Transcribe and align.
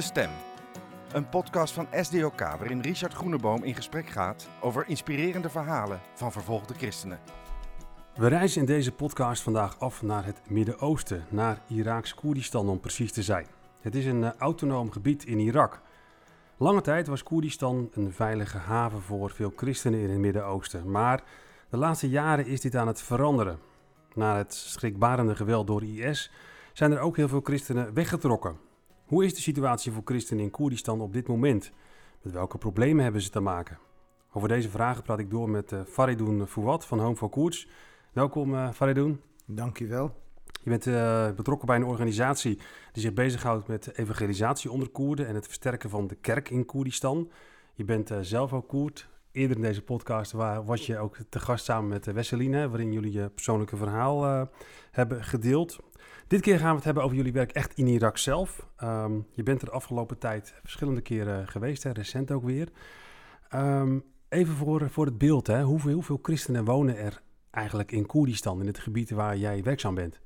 De 0.00 0.06
Stem. 0.06 0.30
Een 1.12 1.28
podcast 1.28 1.74
van 1.74 1.86
SDOK 1.92 2.38
waarin 2.38 2.80
Richard 2.80 3.12
Groeneboom 3.12 3.62
in 3.62 3.74
gesprek 3.74 4.08
gaat 4.08 4.48
over 4.60 4.88
inspirerende 4.88 5.50
verhalen 5.50 6.00
van 6.14 6.32
vervolgde 6.32 6.74
christenen. 6.74 7.18
We 8.14 8.28
reizen 8.28 8.60
in 8.60 8.66
deze 8.66 8.92
podcast 8.92 9.42
vandaag 9.42 9.78
af 9.78 10.02
naar 10.02 10.24
het 10.24 10.40
Midden-Oosten, 10.48 11.24
naar 11.28 11.62
Iraaks 11.66 12.14
Koerdistan 12.14 12.68
om 12.68 12.80
precies 12.80 13.12
te 13.12 13.22
zijn. 13.22 13.46
Het 13.80 13.94
is 13.94 14.06
een 14.06 14.22
uh, 14.22 14.30
autonoom 14.38 14.90
gebied 14.90 15.24
in 15.24 15.38
Irak. 15.38 15.80
Lange 16.56 16.80
tijd 16.80 17.06
was 17.06 17.22
Koerdistan 17.22 17.90
een 17.92 18.12
veilige 18.12 18.58
haven 18.58 19.02
voor 19.02 19.30
veel 19.30 19.52
christenen 19.56 20.00
in 20.00 20.10
het 20.10 20.18
Midden-Oosten, 20.18 20.90
maar 20.90 21.22
de 21.68 21.76
laatste 21.76 22.08
jaren 22.08 22.46
is 22.46 22.60
dit 22.60 22.76
aan 22.76 22.86
het 22.86 23.02
veranderen. 23.02 23.58
Na 24.14 24.36
het 24.36 24.54
schrikbarende 24.54 25.36
geweld 25.36 25.66
door 25.66 25.84
IS 25.84 26.30
zijn 26.72 26.92
er 26.92 27.00
ook 27.00 27.16
heel 27.16 27.28
veel 27.28 27.40
christenen 27.44 27.94
weggetrokken. 27.94 28.69
Hoe 29.10 29.24
is 29.24 29.34
de 29.34 29.40
situatie 29.40 29.92
voor 29.92 30.02
christenen 30.04 30.44
in 30.44 30.50
Koerdistan 30.50 31.00
op 31.00 31.12
dit 31.12 31.28
moment? 31.28 31.72
Met 32.22 32.32
welke 32.32 32.58
problemen 32.58 33.02
hebben 33.02 33.22
ze 33.22 33.30
te 33.30 33.40
maken? 33.40 33.78
Over 34.32 34.48
deze 34.48 34.70
vragen 34.70 35.02
praat 35.02 35.18
ik 35.18 35.30
door 35.30 35.50
met 35.50 35.72
uh, 35.72 35.80
Faridoun 35.86 36.46
Fouad 36.46 36.86
van 36.86 37.00
Home 37.00 37.16
for 37.16 37.28
Koerds. 37.28 37.68
Welkom 38.12 38.54
uh, 38.54 38.70
Faridoun. 38.72 39.20
Dankjewel. 39.46 40.14
Je 40.62 40.70
bent 40.70 40.86
uh, 40.86 41.30
betrokken 41.30 41.66
bij 41.66 41.76
een 41.76 41.84
organisatie 41.84 42.56
die 42.92 43.02
zich 43.02 43.12
bezighoudt 43.12 43.68
met 43.68 43.98
evangelisatie 43.98 44.70
onder 44.70 44.88
Koerden 44.88 45.26
en 45.26 45.34
het 45.34 45.46
versterken 45.46 45.90
van 45.90 46.06
de 46.06 46.14
kerk 46.14 46.50
in 46.50 46.64
Koerdistan. 46.64 47.30
Je 47.74 47.84
bent 47.84 48.10
uh, 48.10 48.18
zelf 48.20 48.52
ook 48.52 48.68
Koerd. 48.68 49.08
Eerder 49.32 49.56
in 49.56 49.62
deze 49.62 49.82
podcast 49.82 50.32
waar, 50.32 50.64
was 50.64 50.86
je 50.86 50.98
ook 50.98 51.16
te 51.28 51.40
gast 51.40 51.64
samen 51.64 51.88
met 51.88 52.12
Wesseline, 52.12 52.68
waarin 52.68 52.92
jullie 52.92 53.12
je 53.12 53.28
persoonlijke 53.28 53.76
verhaal 53.76 54.48
hebben 54.90 55.24
gedeeld. 55.24 55.78
Dit 56.30 56.40
keer 56.40 56.58
gaan 56.58 56.70
we 56.70 56.76
het 56.76 56.84
hebben 56.84 57.02
over 57.02 57.16
jullie 57.16 57.32
werk 57.32 57.52
echt 57.52 57.74
in 57.74 57.86
Irak 57.86 58.18
zelf. 58.18 58.66
Um, 58.82 59.26
je 59.32 59.42
bent 59.42 59.60
er 59.60 59.66
de 59.66 59.72
afgelopen 59.72 60.18
tijd 60.18 60.54
verschillende 60.60 61.00
keren 61.00 61.48
geweest, 61.48 61.82
hè, 61.82 61.90
recent 61.90 62.30
ook 62.30 62.44
weer. 62.44 62.68
Um, 63.54 64.04
even 64.28 64.54
voor, 64.54 64.90
voor 64.90 65.06
het 65.06 65.18
beeld, 65.18 65.46
hè. 65.46 65.62
Hoeveel, 65.62 65.92
hoeveel 65.92 66.18
christenen 66.22 66.64
wonen 66.64 66.96
er 66.96 67.22
eigenlijk 67.50 67.92
in 67.92 68.06
Koerdistan, 68.06 68.60
in 68.60 68.66
het 68.66 68.78
gebied 68.78 69.10
waar 69.10 69.36
jij 69.36 69.62
werkzaam 69.62 69.94
bent? 69.94 70.20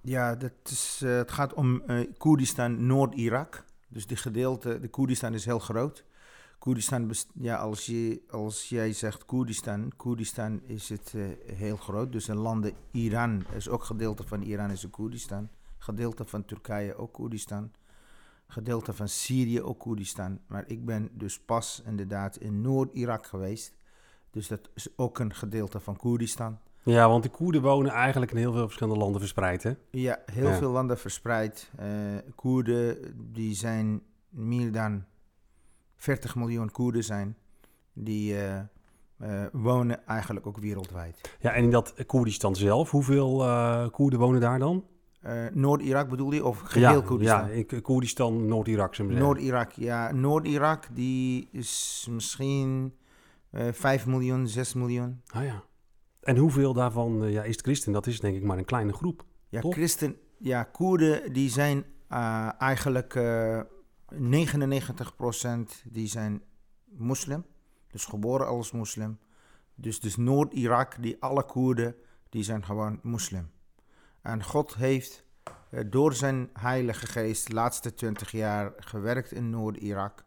Ja, 0.00 0.34
dat 0.34 0.52
is, 0.64 1.00
uh, 1.04 1.16
het 1.16 1.32
gaat 1.32 1.54
om 1.54 1.82
uh, 1.86 2.10
Koerdistan, 2.16 2.86
Noord-Irak. 2.86 3.64
Dus 3.88 4.06
de 4.06 4.16
gedeelte, 4.16 4.80
de 4.80 4.88
Koerdistan 4.88 5.34
is 5.34 5.44
heel 5.44 5.58
groot. 5.58 6.04
Koerdistan, 6.66 7.10
ja, 7.34 7.56
als, 7.56 7.86
je, 7.86 8.22
als 8.30 8.68
jij 8.68 8.92
zegt 8.92 9.24
Koerdistan, 9.24 9.92
Koerdistan 9.96 10.60
is 10.64 10.88
het 10.88 11.12
uh, 11.16 11.26
heel 11.44 11.76
groot. 11.76 12.12
Dus 12.12 12.28
een 12.28 12.36
landen, 12.36 12.72
Iran 12.90 13.44
is 13.54 13.68
ook 13.68 13.84
gedeelte 13.84 14.22
van 14.26 14.42
Iran, 14.42 14.70
is 14.70 14.82
een 14.82 14.90
Koerdistan. 14.90 15.48
Gedeelte 15.78 16.24
van 16.24 16.44
Turkije 16.44 16.96
ook 16.96 17.12
Koerdistan. 17.12 17.70
Gedeelte 18.46 18.92
van 18.92 19.08
Syrië 19.08 19.62
ook 19.62 19.78
Koerdistan. 19.78 20.38
Maar 20.46 20.64
ik 20.66 20.84
ben 20.84 21.08
dus 21.12 21.40
pas 21.40 21.82
inderdaad 21.86 22.36
in 22.36 22.60
Noord-Irak 22.60 23.26
geweest. 23.26 23.76
Dus 24.30 24.48
dat 24.48 24.70
is 24.74 24.88
ook 24.96 25.18
een 25.18 25.34
gedeelte 25.34 25.80
van 25.80 25.96
Koerdistan. 25.96 26.58
Ja, 26.82 27.08
want 27.08 27.22
de 27.22 27.28
Koerden 27.28 27.62
wonen 27.62 27.92
eigenlijk 27.92 28.30
in 28.30 28.38
heel 28.38 28.52
veel 28.52 28.66
verschillende 28.66 28.98
landen 28.98 29.20
verspreid, 29.20 29.62
hè? 29.62 29.72
Ja, 29.90 30.18
heel 30.32 30.48
ja. 30.48 30.56
veel 30.56 30.70
landen 30.70 30.98
verspreid. 30.98 31.70
Uh, 31.80 31.86
Koerden, 32.34 33.14
die 33.32 33.54
zijn 33.54 34.02
meer 34.28 34.72
dan 34.72 35.04
40 35.96 36.34
miljoen 36.34 36.70
Koerden 36.70 37.04
zijn. 37.04 37.36
Die 37.92 38.34
uh, 38.34 38.58
uh, 39.22 39.44
wonen 39.52 40.06
eigenlijk 40.06 40.46
ook 40.46 40.58
wereldwijd. 40.58 41.36
Ja, 41.40 41.52
en 41.52 41.62
in 41.62 41.70
dat 41.70 41.94
Koerdistan 42.06 42.56
zelf, 42.56 42.90
hoeveel 42.90 43.44
Koerden 43.90 44.18
wonen 44.18 44.40
daar 44.40 44.58
dan? 44.58 44.84
Noord-Irak 45.52 46.08
bedoel 46.08 46.32
je? 46.32 46.44
Of 46.44 46.60
geheel 46.60 47.00
ja, 47.00 47.00
Koerdistan? 47.00 47.48
Ja, 47.48 47.64
in 47.66 47.82
Koerdistan, 47.82 48.46
Noord-Irak. 48.46 48.98
Noord-Irak, 48.98 49.72
ja. 49.72 50.12
Noord-Irak, 50.12 50.88
die 50.92 51.48
is 51.52 52.06
misschien 52.10 52.94
5 53.52 54.06
miljoen, 54.06 54.48
6 54.48 54.74
miljoen. 54.74 55.20
Ah 55.32 55.44
ja. 55.44 55.62
En 56.26 56.36
hoeveel 56.36 56.72
daarvan 56.72 57.24
uh, 57.24 57.32
ja, 57.32 57.42
is 57.42 57.56
het 57.56 57.64
christen? 57.64 57.92
Dat 57.92 58.06
is 58.06 58.20
denk 58.20 58.36
ik 58.36 58.42
maar 58.42 58.58
een 58.58 58.64
kleine 58.64 58.92
groep. 58.92 59.24
Ja, 59.48 59.60
toch? 59.60 59.74
christen, 59.74 60.16
ja, 60.38 60.62
Koerden 60.62 61.32
die 61.32 61.50
zijn 61.50 61.84
uh, 62.12 62.48
eigenlijk 62.58 63.14
uh, 63.14 63.60
99% 64.14 64.18
die 65.84 66.06
zijn 66.06 66.42
moslim. 66.84 67.44
Dus 67.90 68.04
geboren 68.04 68.46
als 68.46 68.72
moslim. 68.72 69.18
Dus, 69.74 70.00
dus 70.00 70.16
Noord-Irak, 70.16 71.02
die 71.02 71.22
alle 71.22 71.44
Koerden, 71.44 71.94
die 72.28 72.42
zijn 72.42 72.64
gewoon 72.64 73.00
moslim. 73.02 73.50
En 74.22 74.44
God 74.44 74.74
heeft 74.74 75.24
uh, 75.70 75.80
door 75.86 76.14
zijn 76.14 76.50
heilige 76.52 77.06
geest 77.06 77.46
de 77.46 77.52
laatste 77.52 77.94
20 77.94 78.30
jaar 78.30 78.72
gewerkt 78.76 79.32
in 79.32 79.50
Noord-Irak. 79.50 80.24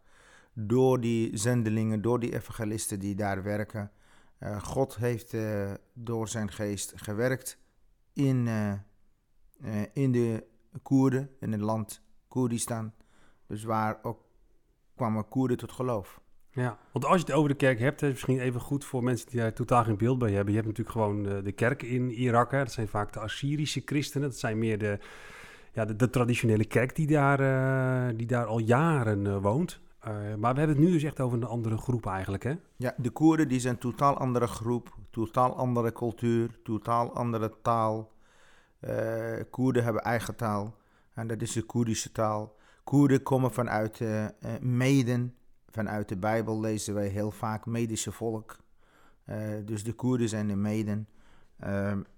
Door 0.53 1.00
die 1.00 1.38
zendelingen, 1.38 2.01
door 2.01 2.19
die 2.19 2.34
evangelisten 2.34 3.00
die 3.00 3.16
daar 3.16 3.44
werken. 3.44 3.91
Uh, 4.40 4.61
God 4.61 4.96
heeft 4.96 5.34
uh, 5.34 5.72
door 5.94 6.28
zijn 6.28 6.51
geest 6.51 6.94
gewerkt 6.96 7.57
in, 8.13 8.47
in 9.94 10.11
de 10.11 10.47
Koerden, 10.81 11.29
in 11.40 11.51
het 11.51 11.61
land 11.61 12.01
Koerdistan. 12.28 12.94
Dus 13.50 13.64
waar 13.64 14.00
ook 14.02 14.20
kwamen 14.96 15.28
Koerden 15.28 15.58
tot 15.58 15.72
geloof. 15.72 16.22
Ja, 16.52 16.78
want 16.92 17.06
als 17.06 17.20
je 17.20 17.26
het 17.26 17.36
over 17.36 17.50
de 17.50 17.56
kerk 17.56 17.80
hebt, 17.80 18.02
is 18.02 18.12
misschien 18.12 18.40
even 18.40 18.62
goed 18.62 18.86
voor 18.86 19.04
mensen 19.04 19.30
die 19.30 19.40
daar 19.40 19.54
totaal 19.54 19.84
geen 19.84 19.98
beeld 19.98 20.20
bij 20.20 20.32
hebben. 20.32 20.54
Je 20.54 20.60
hebt 20.60 20.68
natuurlijk 20.68 20.98
gewoon 20.98 21.24
de, 21.24 21.42
de 21.42 21.52
kerk 21.52 21.84
in 21.84 22.12
Irak. 22.12 22.52
Hè. 22.52 22.58
Dat 22.58 22.72
zijn 22.72 22.88
vaak 22.88 23.14
de 23.14 23.20
Assyrische 23.20 23.82
christenen. 23.86 24.30
Dat 24.30 24.40
zijn 24.40 24.58
meer 24.58 24.78
de, 24.78 25.00
ja, 25.74 25.86
de, 25.86 25.96
de 25.96 26.09
traditionele 26.09 26.66
kerk 26.66 26.96
die 26.96 27.08
daar, 27.08 28.16
die 28.16 28.28
daar 28.28 28.46
al 28.46 28.59
jaren 28.59 29.42
woont. 29.42 29.80
Uh, 30.00 30.36
maar 30.36 30.54
we 30.54 30.59
hebben 30.59 30.78
het 30.78 30.86
nu 30.86 30.92
dus 30.92 31.04
echt 31.04 31.20
over 31.20 31.38
een 31.38 31.44
andere 31.44 31.78
groep 31.78 32.06
eigenlijk, 32.06 32.44
hè? 32.44 32.56
Ja, 32.76 32.94
de 32.98 33.09
Koerden 33.09 33.48
die 33.48 33.59
zijn 33.59 33.74
een 33.74 33.80
totaal 33.80 34.18
andere 34.18 34.48
groep, 34.48 34.96
totaal 35.09 35.56
andere 35.56 35.92
cultuur, 35.92 36.59
totaal 36.64 37.14
andere 37.14 37.52
taal. 37.62 38.12
Koerden 39.50 39.84
hebben 39.84 40.02
eigen 40.04 40.36
taal 40.36 40.76
en 41.14 41.28
dat 41.28 41.42
is 41.42 41.52
de 41.52 41.62
Koerdische 41.62 42.12
taal. 42.12 42.58
Koerden 42.90 43.24
komen 43.24 43.52
vanuit 43.52 44.00
uh, 44.00 44.26
Meden, 44.62 45.36
vanuit 45.68 46.10
de 46.10 46.18
Bijbel 46.18 46.60
lezen 46.60 46.94
wij 46.94 47.08
heel 47.08 47.32
vaak 47.32 47.66
Medische 47.66 48.12
volk. 48.12 48.58
dus 49.66 49.84
de 49.84 49.94
Koerden 49.94 50.30
zijn 50.30 50.48
de 50.48 50.56
Meden. 50.56 51.08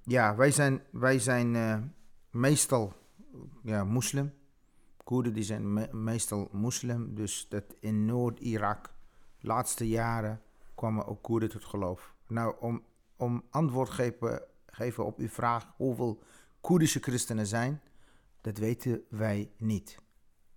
ja, 0.04 0.36
wij 0.36 0.52
zijn, 0.52 0.82
wij 0.90 1.20
zijn 1.20 1.94
meestal 2.30 2.94
ja, 3.64 3.84
moslim. 3.84 4.34
Koerden 5.04 5.34
die 5.34 5.44
zijn 5.44 5.74
me 5.74 5.88
meestal 5.92 6.50
moslim, 6.52 7.16
dus 7.16 7.48
dat 7.50 7.64
in 7.80 8.06
Noord-Irak, 8.06 8.94
laatste 9.40 9.88
jaren, 9.88 10.42
kwamen 10.76 11.08
ook 11.08 11.22
Koerden 11.22 11.50
tot 11.50 11.66
geloof. 11.66 12.16
Nou, 12.28 12.56
om, 12.60 12.84
om 13.16 13.44
antwoord 13.50 13.90
geven, 13.90 14.42
geven 14.66 15.06
op 15.06 15.18
uw 15.18 15.30
vraag 15.30 15.74
hoeveel 15.76 16.24
Koerdische 16.62 17.00
christenen 17.00 17.48
zijn, 17.48 17.82
dat 18.42 18.58
weten 18.58 19.02
wij 19.10 19.52
niet. 19.58 20.00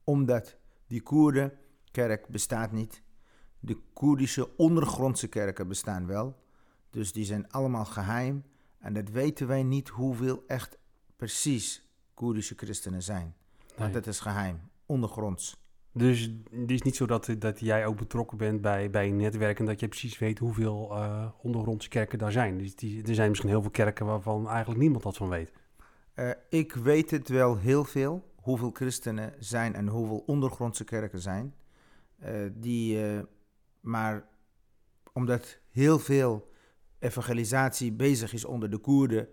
Omdat 0.05 0.57
die 0.87 1.03
Koerdenkerk 1.03 2.29
bestaat 2.29 2.73
niet. 2.73 3.03
De 3.61 3.79
Koerdische 3.93 4.57
ondergrondse 4.57 5.29
kerken 5.29 5.69
bestaan 5.69 6.07
wel. 6.07 6.43
Dus 6.91 7.13
die 7.13 7.25
zijn 7.25 7.51
allemaal 7.51 7.85
geheim. 7.85 8.45
En 8.79 8.93
dat 8.93 9.09
weten 9.09 9.47
wij 9.47 9.63
niet 9.63 9.89
hoeveel 9.89 10.45
echt 10.47 10.79
precies 11.17 11.89
Koerdische 12.15 12.55
christenen 12.57 13.03
zijn. 13.03 13.35
Want 13.67 13.93
nee. 13.93 13.93
dat 13.93 14.07
is 14.07 14.21
geheim, 14.21 14.61
ondergronds. 14.87 15.63
Dus 15.93 16.31
het 16.51 16.71
is 16.71 16.83
niet 16.83 16.97
zo 16.97 17.07
dat, 17.07 17.35
dat 17.39 17.61
jij 17.61 17.87
ook 17.87 17.97
betrokken 17.97 18.39
bent 18.39 18.61
bij, 18.61 18.91
bij 18.91 19.09
een 19.09 19.17
netwerk 19.17 19.59
en 19.59 19.65
dat 19.65 19.81
je 19.81 19.89
precies 19.89 20.19
weet 20.19 20.39
hoeveel 20.39 20.89
uh, 20.93 21.27
ondergrondse 21.43 21.89
kerken 21.89 22.19
daar 22.19 22.33
zijn. 22.33 22.59
Dus 22.59 22.77
die, 22.77 23.03
er 23.07 23.15
zijn 23.15 23.29
misschien 23.29 23.51
heel 23.51 23.63
veel 23.63 23.71
kerken 23.71 24.07
waarvan 24.07 24.49
eigenlijk 24.49 24.81
niemand 24.81 25.03
dat 25.03 25.17
van 25.17 25.29
weet. 25.29 25.53
Uh, 26.15 26.31
ik 26.49 26.73
weet 26.73 27.11
het 27.11 27.29
wel 27.29 27.57
heel 27.57 27.85
veel, 27.85 28.34
hoeveel 28.45 28.71
christenen 28.71 29.35
zijn 29.39 29.75
en 29.75 29.89
hoeveel 29.89 30.23
ondergrondse 30.27 30.85
kerken 30.85 31.21
zijn. 31.21 31.55
Uh, 32.25 32.51
die, 32.55 32.99
maar 33.81 34.29
omdat 35.13 35.59
heel 35.71 35.99
veel 35.99 36.51
evangelisatie 36.99 37.93
bezig 37.93 38.33
is 38.33 38.45
onder 38.45 38.71
de 38.71 38.79
Koerden, 38.79 39.29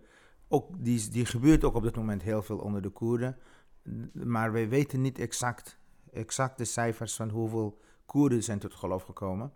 ook, 0.47 0.83
die, 0.83 1.09
die 1.09 1.25
gebeurt 1.25 1.63
ook 1.63 1.75
op 1.75 1.83
dit 1.83 1.95
moment 1.95 2.21
heel 2.21 2.41
veel 2.41 2.57
onder 2.57 2.81
de 2.81 2.89
Koerden 2.89 3.37
maar 4.13 4.51
wij 4.51 4.69
weten 4.69 5.01
niet 5.01 5.19
exact, 5.19 5.79
exact 6.11 6.57
de 6.57 6.65
cijfers 6.65 7.15
van 7.15 7.29
hoeveel 7.29 7.79
Koerden 8.05 8.43
zijn 8.43 8.59
tot 8.59 8.73
geloof 8.73 9.03
gekomen. 9.03 9.53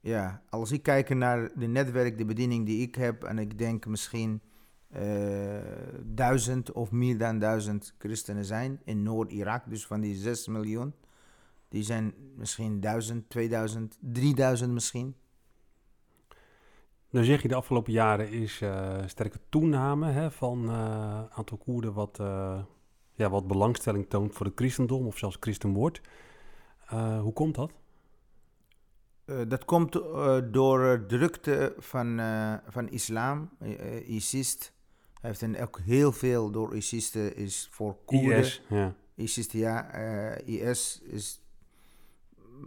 Ja, 0.00 0.42
als 0.48 0.72
ik 0.72 0.82
kijk 0.82 1.14
naar 1.14 1.50
de 1.54 1.66
netwerk, 1.66 2.18
de 2.18 2.24
bediening 2.24 2.66
die 2.66 2.82
ik 2.82 2.94
heb, 2.94 3.24
en 3.24 3.38
ik 3.38 3.58
denk 3.58 3.86
misschien 3.86 4.40
duizend 6.02 6.72
of 6.72 6.90
meer 6.90 7.18
dan 7.18 7.38
duizend 7.38 7.94
christenen 7.98 8.44
zijn 8.44 8.80
in 8.84 9.02
Noord-Irak, 9.02 9.62
dus 9.68 9.86
van 9.86 10.00
die 10.00 10.14
6 10.14 10.46
miljoen, 10.46 10.94
die 11.68 11.82
zijn 11.82 12.14
misschien 12.36 12.80
1000, 12.80 13.30
2000, 13.30 13.98
3000 14.00 14.72
misschien. 14.72 15.14
Nou 17.10 17.24
zeg 17.24 17.42
je, 17.42 17.48
de 17.48 17.54
afgelopen 17.54 17.92
jaren 17.92 18.30
is 18.30 18.60
uh, 18.60 18.98
sterke 19.06 19.38
toename 19.48 20.10
hè, 20.10 20.30
van 20.30 20.64
uh, 20.64 21.24
aantal 21.30 21.56
Koerden 21.56 21.92
wat 21.92 22.18
uh, 22.20 22.62
ja, 23.12 23.30
wat 23.30 23.46
belangstelling 23.46 24.08
toont 24.08 24.34
voor 24.34 24.46
het 24.46 24.54
christendom 24.54 25.06
of 25.06 25.18
zelfs 25.18 25.36
christen 25.40 25.72
wordt. 25.72 26.00
Eh, 26.86 27.20
hoe 27.20 27.32
komt 27.32 27.54
dat? 27.54 27.72
Eh, 29.24 29.40
dat 29.48 29.64
komt 29.64 29.94
eh, 29.94 30.38
door 30.50 31.04
drukte 31.06 31.74
van, 31.78 32.18
eh, 32.18 32.54
van 32.66 32.88
islam. 32.88 33.50
Uh, 33.62 34.08
ISIS 35.22 35.40
heeft 35.40 35.60
ook 35.60 35.80
heel 35.80 36.12
veel 36.12 36.50
door 36.50 36.76
ISIS 36.76 37.14
is 37.16 37.68
voor 37.70 37.96
Koerden. 38.04 38.38
IS, 38.38 38.62
ja. 38.68 38.94
ISIS, 39.14 39.46
ja, 39.50 39.90
eh, 39.90 40.48
IS 40.70 41.00
is 41.04 41.40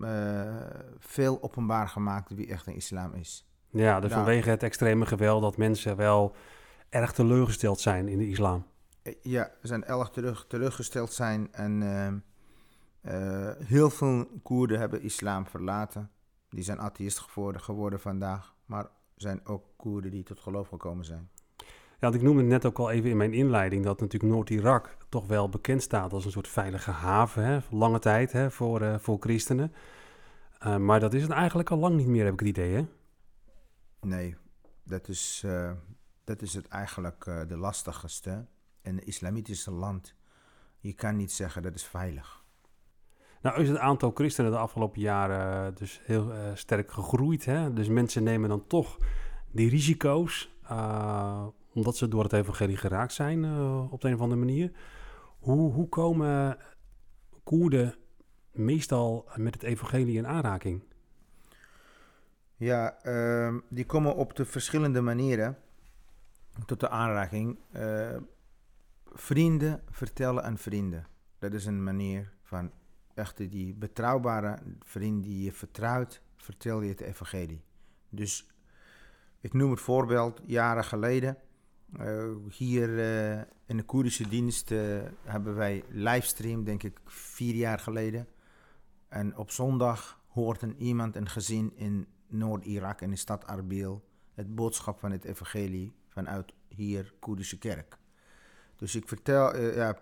eh, 0.02 0.56
veel 1.00 1.44
openbaar 1.44 1.88
gemaakt 1.88 2.30
wie 2.36 2.48
echt 2.48 2.68
een 2.68 2.76
islam 2.76 3.14
is. 3.14 3.50
Ja, 3.70 4.00
dus 4.00 4.10
Nou. 4.10 4.24
vanwege 4.24 4.50
het 4.50 4.64
extreme 4.64 5.06
geweld 5.06 5.42
dat 5.42 5.58
mensen 5.58 5.96
wel 5.96 6.36
erg 6.90 7.12
teleurgesteld 7.14 7.80
zijn 7.80 8.08
in 8.08 8.18
de 8.18 8.28
islam. 8.28 8.66
Eh, 9.02 9.14
Ja, 9.22 9.52
ze 9.62 9.68
zijn 9.68 9.86
erg 9.86 10.10
terug, 10.10 10.46
teruggesteld 10.48 11.14
zijn 11.14 11.54
en 11.54 11.82
eh, 13.02 13.52
heel 13.60 13.90
veel 13.90 14.28
Koerden 14.44 14.80
hebben 14.80 15.02
islam 15.02 15.48
verlaten. 15.48 16.12
Die 16.50 16.64
zijn 16.64 16.80
atheïst 16.80 17.20
geworden, 17.20 17.62
geworden 17.62 18.00
vandaag, 18.00 18.56
maar 18.66 18.84
er 18.84 18.90
zijn 19.16 19.46
ook 19.46 19.66
Koerden 19.76 20.12
die 20.12 20.24
tot 20.24 20.40
geloof 20.40 20.68
gekomen 20.68 21.06
zijn. 21.06 21.30
Ja, 22.06 22.14
ik 22.14 22.22
noemde 22.22 22.42
het 22.42 22.50
net 22.50 22.66
ook 22.66 22.80
al 22.80 22.92
even 22.92 23.10
in 23.10 23.18
mijn 23.18 23.34
inleiding 23.34 23.84
dat 23.84 24.00
natuurlijk 24.00 24.34
Noord-Irak 24.34 24.98
toch 25.10 25.28
wel 25.28 25.50
bekend 25.50 25.82
staat 25.82 26.14
als 26.14 26.26
een 26.26 26.32
soort 26.32 26.48
veilige 26.48 26.92
haven, 26.92 27.44
hè, 27.44 27.62
voor 27.62 27.78
lange 27.78 28.00
tijd 28.00 28.32
hè, 28.32 28.52
voor, 28.52 28.82
eh, 28.82 28.96
voor 29.00 29.18
christenen. 29.20 29.74
Eh, 30.60 30.78
maar 30.78 31.00
dat 31.00 31.14
is 31.14 31.22
het 31.22 31.32
eigenlijk 31.32 31.72
al 31.72 31.78
lang 31.78 31.96
niet 31.96 32.08
meer, 32.08 32.24
heb 32.24 32.34
ik 32.34 32.40
het 32.40 32.48
idee, 32.48 32.74
hè? 32.74 32.86
Nee, 34.02 34.36
dat 34.84 35.08
is, 35.08 35.42
eh, 35.46 35.72
dat 36.24 36.42
is 36.42 36.54
het 36.54 36.68
eigenlijk 36.68 37.24
de 37.48 37.58
lastigste. 37.58 38.46
In 38.82 38.98
een 38.98 39.06
islamitische 39.06 39.72
land, 39.72 40.16
je 40.80 40.94
kan 40.94 41.16
niet 41.16 41.32
zeggen 41.32 41.62
dat 41.62 41.76
is 41.76 41.86
veilig. 41.86 42.44
Nou 43.42 43.62
is 43.62 43.70
het 43.70 43.78
aantal 43.78 44.12
christenen 44.14 44.52
de 44.52 44.58
afgelopen 44.58 45.02
jaren 45.02 45.76
dus 45.76 46.02
heel 46.04 46.32
sterk 46.54 46.92
gegroeid. 46.92 47.46
Hè? 47.46 47.74
Dus 47.74 47.88
mensen 47.88 48.24
nemen 48.24 48.50
dan 48.50 48.68
toch 48.68 48.98
die 49.52 49.70
risico's, 49.70 50.56
omdat 51.76 51.98
ze 51.98 52.08
door 52.08 52.24
het 52.24 52.34
evangelie 52.34 52.78
geraakt 52.78 53.14
zijn 53.14 53.44
eh, 53.44 53.92
op 53.92 54.02
de 54.02 54.08
een 54.08 54.14
of 54.14 54.22
andere 54.22 54.40
manier. 54.40 54.72
Hoe, 55.40 55.72
hoe 55.72 55.90
komen 55.90 56.58
Koerden 57.44 57.96
meestal 58.52 59.30
met 59.36 59.54
het 59.54 59.64
evangelie 59.64 60.18
in 60.18 60.28
aanraking? 60.28 60.84
Ja, 62.56 63.02
ehm, 63.02 63.60
die 63.70 63.86
komen 63.86 64.16
op 64.16 64.36
de 64.36 64.46
verschillende 64.46 65.02
manieren 65.02 65.58
tot 66.66 66.80
de 66.80 66.90
aanraking. 66.90 67.60
Eh, 67.72 68.18
vrienden 69.06 69.84
vertellen 69.90 70.44
aan 70.44 70.58
vrienden. 70.58 71.08
Dat 71.40 71.54
is 71.54 71.66
een 71.66 71.84
manier 71.84 72.32
van 72.44 72.72
echt 73.14 73.38
die 73.38 73.74
betrouwbare 73.74 74.60
vriend 74.80 75.24
die 75.24 75.44
je 75.44 75.52
vertrouwt, 75.52 76.22
vertel 76.36 76.82
je 76.82 76.90
het 76.90 77.02
evangelie. 77.02 77.64
Dus 78.10 78.48
ik 79.40 79.54
noem 79.54 79.72
het 79.72 79.80
voorbeeld, 79.80 80.42
jaren 80.46 80.84
geleden, 80.84 81.38
eh, 82.00 82.36
hier 82.50 83.00
eh, 83.00 83.42
in 83.66 83.78
de 83.78 83.84
Koerdische 83.84 84.28
dienst 84.28 84.72
eh, 84.72 84.80
hebben 85.24 85.56
wij 85.56 85.84
livestream, 85.90 86.64
denk 86.64 86.84
ik 86.84 87.00
vier 87.06 87.54
jaar 87.54 87.80
geleden. 87.80 88.28
En 89.08 89.38
op 89.38 89.52
zondag 89.52 90.20
hoort 90.28 90.62
een 90.62 90.82
iemand, 90.82 91.16
een 91.16 91.30
gezin 91.30 91.72
in 91.76 92.08
Noord-Irak, 92.28 93.02
in 93.02 93.10
de 93.10 93.16
stad 93.16 93.48
Arbil, 93.48 94.04
het 94.34 94.56
boodschap 94.56 95.00
van 95.00 95.12
het 95.12 95.24
evangelie 95.24 95.94
vanuit 96.08 96.54
hier, 96.68 97.14
Koerdische 97.20 97.58
kerk. 97.58 97.98
Dus 98.76 98.96
ik 98.96 99.08
vertel, 99.08 99.58
ja, 99.58 99.98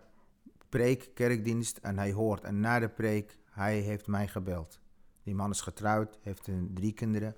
preek, 0.70 1.12
kerkdienst 1.14 1.78
en 1.78 1.98
hij 1.98 2.12
hoort. 2.12 2.44
En 2.44 2.60
na 2.60 2.80
de 2.80 2.90
preek, 2.90 3.38
hij 3.50 3.80
heeft 3.80 4.08
mij 4.08 4.28
gebeld. 4.28 4.80
Die 5.24 5.36
man 5.36 5.50
is 5.50 5.62
getrouwd, 5.62 6.20
heeft 6.22 6.50
drie 6.74 6.94
kinderen. 6.94 7.36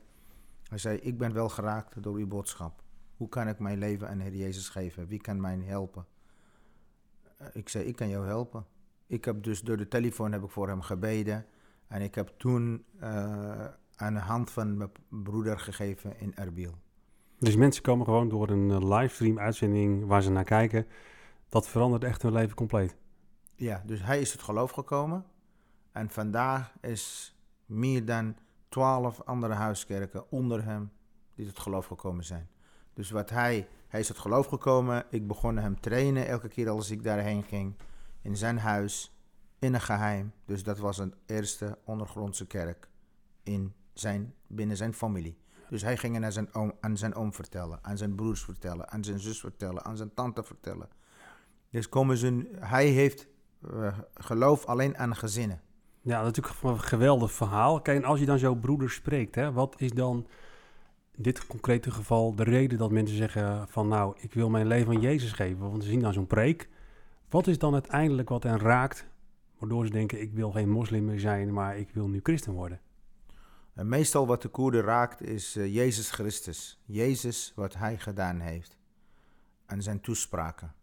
Hij 0.63 0.77
zei, 0.77 0.97
ik 0.97 1.17
ben 1.17 1.33
wel 1.33 1.49
geraakt 1.49 2.03
door 2.03 2.15
uw 2.15 2.27
boodschap. 2.27 2.84
Hoe 3.17 3.29
kan 3.29 3.47
ik 3.47 3.59
mijn 3.59 3.77
leven 3.77 4.09
aan 4.09 4.19
Heer 4.19 4.35
Jezus 4.35 4.69
geven? 4.69 5.07
Wie 5.07 5.21
kan 5.21 5.41
mij 5.41 5.57
helpen? 5.57 6.05
Eh, 7.37 7.47
Ik 7.53 7.69
zei, 7.69 7.83
ik 7.83 7.95
kan 7.95 8.09
jou 8.09 8.25
helpen. 8.25 8.65
Ik 9.07 9.25
heb 9.25 9.43
dus 9.43 9.61
door 9.61 9.77
de 9.77 9.87
telefoon 9.87 10.31
heb 10.31 10.43
ik 10.43 10.49
voor 10.49 10.67
hem 10.67 10.81
gebeden. 10.81 11.45
En 11.87 12.01
ik 12.01 12.15
heb 12.15 12.33
toen 12.37 12.85
eh, 12.99 13.65
aan 13.95 14.13
de 14.13 14.19
hand 14.19 14.51
van 14.51 14.77
mijn 14.77 14.91
broeder 15.09 15.59
gegeven 15.59 16.19
in 16.19 16.35
Erbil. 16.35 16.73
Dus 17.39 17.55
mensen 17.55 17.83
komen 17.83 18.05
gewoon 18.05 18.29
door 18.29 18.49
een 18.49 18.71
eh, 18.71 18.97
livestream 18.97 19.39
uitzending 19.39 20.05
waar 20.05 20.21
ze 20.21 20.31
naar 20.31 20.43
kijken. 20.43 20.85
Dat 21.49 21.67
verandert 21.67 22.03
echt 22.03 22.21
hun 22.21 22.33
leven 22.33 22.55
compleet. 22.55 22.95
Ja, 23.55 23.83
dus 23.85 24.01
hij 24.03 24.21
is 24.21 24.31
het 24.31 24.41
geloof 24.41 24.71
gekomen. 24.71 25.25
En 25.91 26.09
vandaag 26.09 26.73
is 26.81 27.35
meer 27.65 28.05
dan 28.05 28.35
twaalf 28.69 29.21
andere 29.21 29.53
huiskerken 29.53 30.31
onder 30.31 30.63
hem 30.63 30.91
die 31.35 31.45
tot 31.45 31.59
geloof 31.59 31.85
gekomen 31.85 32.23
zijn. 32.23 32.47
Dus 32.95 33.09
wat 33.09 33.29
hij, 33.29 33.67
hij 33.87 33.99
is 33.99 34.07
tot 34.07 34.17
geloof 34.17 34.47
gekomen. 34.47 35.05
Ik 35.09 35.27
begon 35.27 35.57
hem 35.57 35.79
trainen 35.79 36.27
elke 36.27 36.47
keer 36.47 36.69
als 36.69 36.91
ik 36.91 37.03
daarheen 37.03 37.43
ging. 37.43 37.73
In 38.21 38.37
zijn 38.37 38.57
huis, 38.57 39.17
in 39.59 39.73
een 39.73 39.81
geheim. 39.81 40.33
Dus 40.45 40.63
dat 40.63 40.77
was 40.77 40.97
een 40.97 41.13
eerste 41.25 41.77
ondergrondse 41.83 42.47
kerk 42.47 42.87
in 43.43 43.73
zijn, 43.93 44.33
binnen 44.47 44.77
zijn 44.77 44.93
familie. 44.93 45.37
Dus 45.69 45.81
hij 45.81 45.97
ging 45.97 46.23
het 46.23 46.33
zijn, 46.33 46.53
oom, 46.53 46.73
aan 46.79 46.97
zijn 46.97 47.15
oom 47.15 47.33
vertellen, 47.33 47.79
aan 47.81 47.97
zijn 47.97 48.15
broers 48.15 48.43
vertellen, 48.43 48.89
aan 48.89 49.03
zijn 49.03 49.19
zus 49.19 49.39
vertellen, 49.39 49.85
aan 49.85 49.97
zijn 49.97 50.13
tante 50.13 50.43
vertellen. 50.43 50.87
Dus 51.69 51.89
komen 51.89 52.17
ze, 52.17 52.49
hij 52.59 52.87
heeft 52.87 53.27
eh, 53.61 53.97
geloof 54.13 54.65
alleen 54.65 54.97
aan 54.97 55.15
gezinnen. 55.15 55.61
Ja, 56.01 56.23
natuurlijk 56.23 56.55
een 56.63 56.79
geweldig 56.79 57.31
verhaal. 57.31 57.81
Kijk, 57.81 57.97
en 57.97 58.03
als 58.03 58.19
je 58.19 58.25
dan 58.25 58.39
zo 58.39 58.55
broeders 58.55 58.93
spreekt, 58.93 59.35
hè, 59.35 59.51
wat 59.51 59.75
is 59.77 59.91
dan 59.91 60.27
dit 61.17 61.47
concrete 61.47 61.91
geval 61.91 62.35
de 62.35 62.43
reden 62.43 62.77
dat 62.77 62.91
mensen 62.91 63.17
zeggen 63.17 63.67
van 63.69 63.87
nou, 63.87 64.15
ik 64.19 64.33
wil 64.33 64.49
mijn 64.49 64.67
leven 64.67 64.95
aan 64.95 65.01
Jezus 65.01 65.31
geven? 65.31 65.69
Want 65.69 65.83
ze 65.83 65.89
zien 65.89 65.99
dan 65.99 66.13
zo'n 66.13 66.27
preek. 66.27 66.69
Wat 67.29 67.47
is 67.47 67.57
dan 67.57 67.73
uiteindelijk 67.73 68.29
wat 68.29 68.43
hen 68.43 68.59
raakt, 68.59 69.05
waardoor 69.57 69.85
ze 69.85 69.91
denken 69.91 70.21
ik 70.21 70.33
wil 70.33 70.51
geen 70.51 70.69
moslim 70.69 71.05
meer 71.05 71.19
zijn, 71.19 71.53
maar 71.53 71.77
ik 71.77 71.89
wil 71.89 72.07
nu 72.07 72.19
christen 72.23 72.53
worden? 72.53 72.79
En 73.73 73.87
meestal 73.87 74.27
wat 74.27 74.41
de 74.41 74.47
Koerden 74.47 74.81
raakt 74.81 75.21
is 75.21 75.55
eh, 75.55 75.73
Jezus 75.73 76.11
Christus. 76.11 76.81
Jezus, 76.85 77.53
wat 77.55 77.75
hij 77.75 77.97
gedaan 77.97 78.39
heeft. 78.39 78.77
En 79.65 79.83
zijn 79.83 80.01
toespraken. 80.01 80.73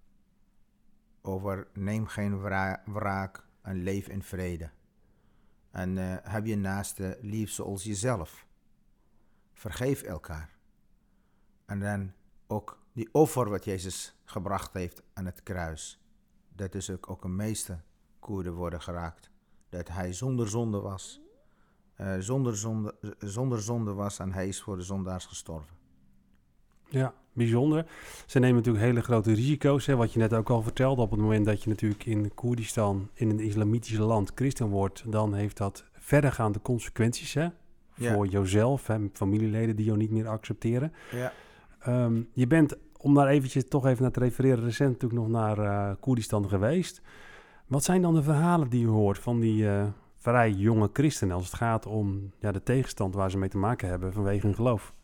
Over 1.23 1.67
neem 1.73 2.07
geen 2.07 2.41
wra- 2.41 2.83
wraak 2.87 3.45
en 3.63 3.83
leef 3.83 4.09
in 4.09 4.23
vrede. 4.23 4.71
En 5.71 5.99
eh, 5.99 6.33
heb 6.33 6.47
je 6.47 6.57
naaste 6.57 7.19
lief 7.21 7.51
zoals 7.51 7.85
jezelf. 7.85 8.47
Vergeef 9.63 10.03
elkaar. 10.03 10.51
En 11.67 11.81
dan 11.81 12.13
ook 12.47 12.79
die 12.93 13.09
offer 13.13 13.51
wat 13.51 13.65
Jezus 13.65 14.15
gebracht 14.25 14.73
heeft 14.73 15.03
aan 15.13 15.27
het 15.27 15.43
kruis. 15.43 16.01
Dat 16.49 16.75
is 16.75 16.91
ook, 16.91 17.11
ook 17.11 17.25
een 17.25 17.37
meeste 17.37 17.79
Koerden 18.19 18.53
worden 18.53 18.83
geraakt. 18.83 19.31
Dat 19.69 19.89
hij 19.89 20.13
zonder 20.13 20.49
zonde 20.49 20.81
was. 20.81 21.21
Eh, 21.95 22.15
zonder, 22.19 22.57
zonde, 22.57 22.95
zonder 23.19 23.63
zonde 23.63 23.93
was 23.93 24.19
en 24.19 24.33
hij 24.33 24.49
is 24.49 24.63
voor 24.63 24.77
de 24.77 24.83
zondaars 24.83 25.27
gestorven. 25.27 25.77
Ja, 26.89 27.15
bijzonder. 27.33 27.87
Ze 28.27 28.39
nemen 28.39 28.57
natuurlijk 28.57 28.85
hele 28.85 29.03
grote 29.03 29.33
risico's, 29.33 29.87
hè, 29.87 29.97
wat 29.97 30.13
je 30.13 30.19
net 30.19 30.35
ook 30.35 30.51
al 30.51 30.63
vertelde. 30.63 31.03
Op 31.03 31.11
het 31.11 31.21
moment 31.21 31.47
dat 31.47 31.63
je 31.63 31.69
natuurlijk 31.69 32.07
in 32.07 32.35
Koerdistan, 32.35 33.11
in 33.15 33.31
een 33.31 33.41
islamitisch 33.41 33.99
land, 33.99 34.33
christen 34.35 34.69
wordt, 34.69 35.13
dan 35.13 35.35
heeft 35.35 35.57
dat 35.57 35.85
verdergaande 35.93 36.63
consequenties 36.63 37.35
hè, 37.35 37.49
Ja. 37.95 38.15
voor 38.15 38.27
jezelf, 38.27 38.87
hè, 38.87 38.97
familieleden 39.13 39.77
die 39.77 39.85
jou 39.85 39.99
niet 39.99 40.11
meer 40.11 40.29
accepteren. 40.29 40.93
Ja. 41.11 41.33
Ehm, 41.79 42.23
je 42.33 42.47
bent, 42.47 42.77
om 42.97 43.15
daar 43.15 43.29
eventjes 43.29 43.69
toch 43.69 43.87
even 43.87 44.03
naar 44.03 44.11
te 44.11 44.21
refereren, 44.21 44.65
recent 44.65 44.91
natuurlijk 44.91 45.21
nog 45.21 45.31
naar 45.31 45.59
eh 45.59 45.95
Koerdistan 46.01 46.49
geweest. 46.49 47.03
Wat 47.67 47.85
zijn 47.85 48.03
dan 48.03 48.15
de 48.15 48.23
verhalen 48.23 48.69
die 48.69 48.81
je 48.81 48.87
hoort 48.87 49.19
van 49.19 49.41
die 49.41 49.69
eh, 49.69 49.87
vrij 50.17 50.51
jonge 50.51 50.91
christenen 50.93 51.35
als 51.35 51.45
het 51.45 51.55
gaat 51.55 51.87
om 51.87 52.31
ja, 52.39 52.53
de 52.53 52.63
tegenstand 52.63 53.15
waar 53.15 53.31
ze 53.31 53.39
mee 53.39 53.49
te 53.49 53.59
maken 53.59 53.89
hebben 53.89 54.13
vanwege 54.13 54.47
hun 54.47 54.55
geloof? 54.55 54.95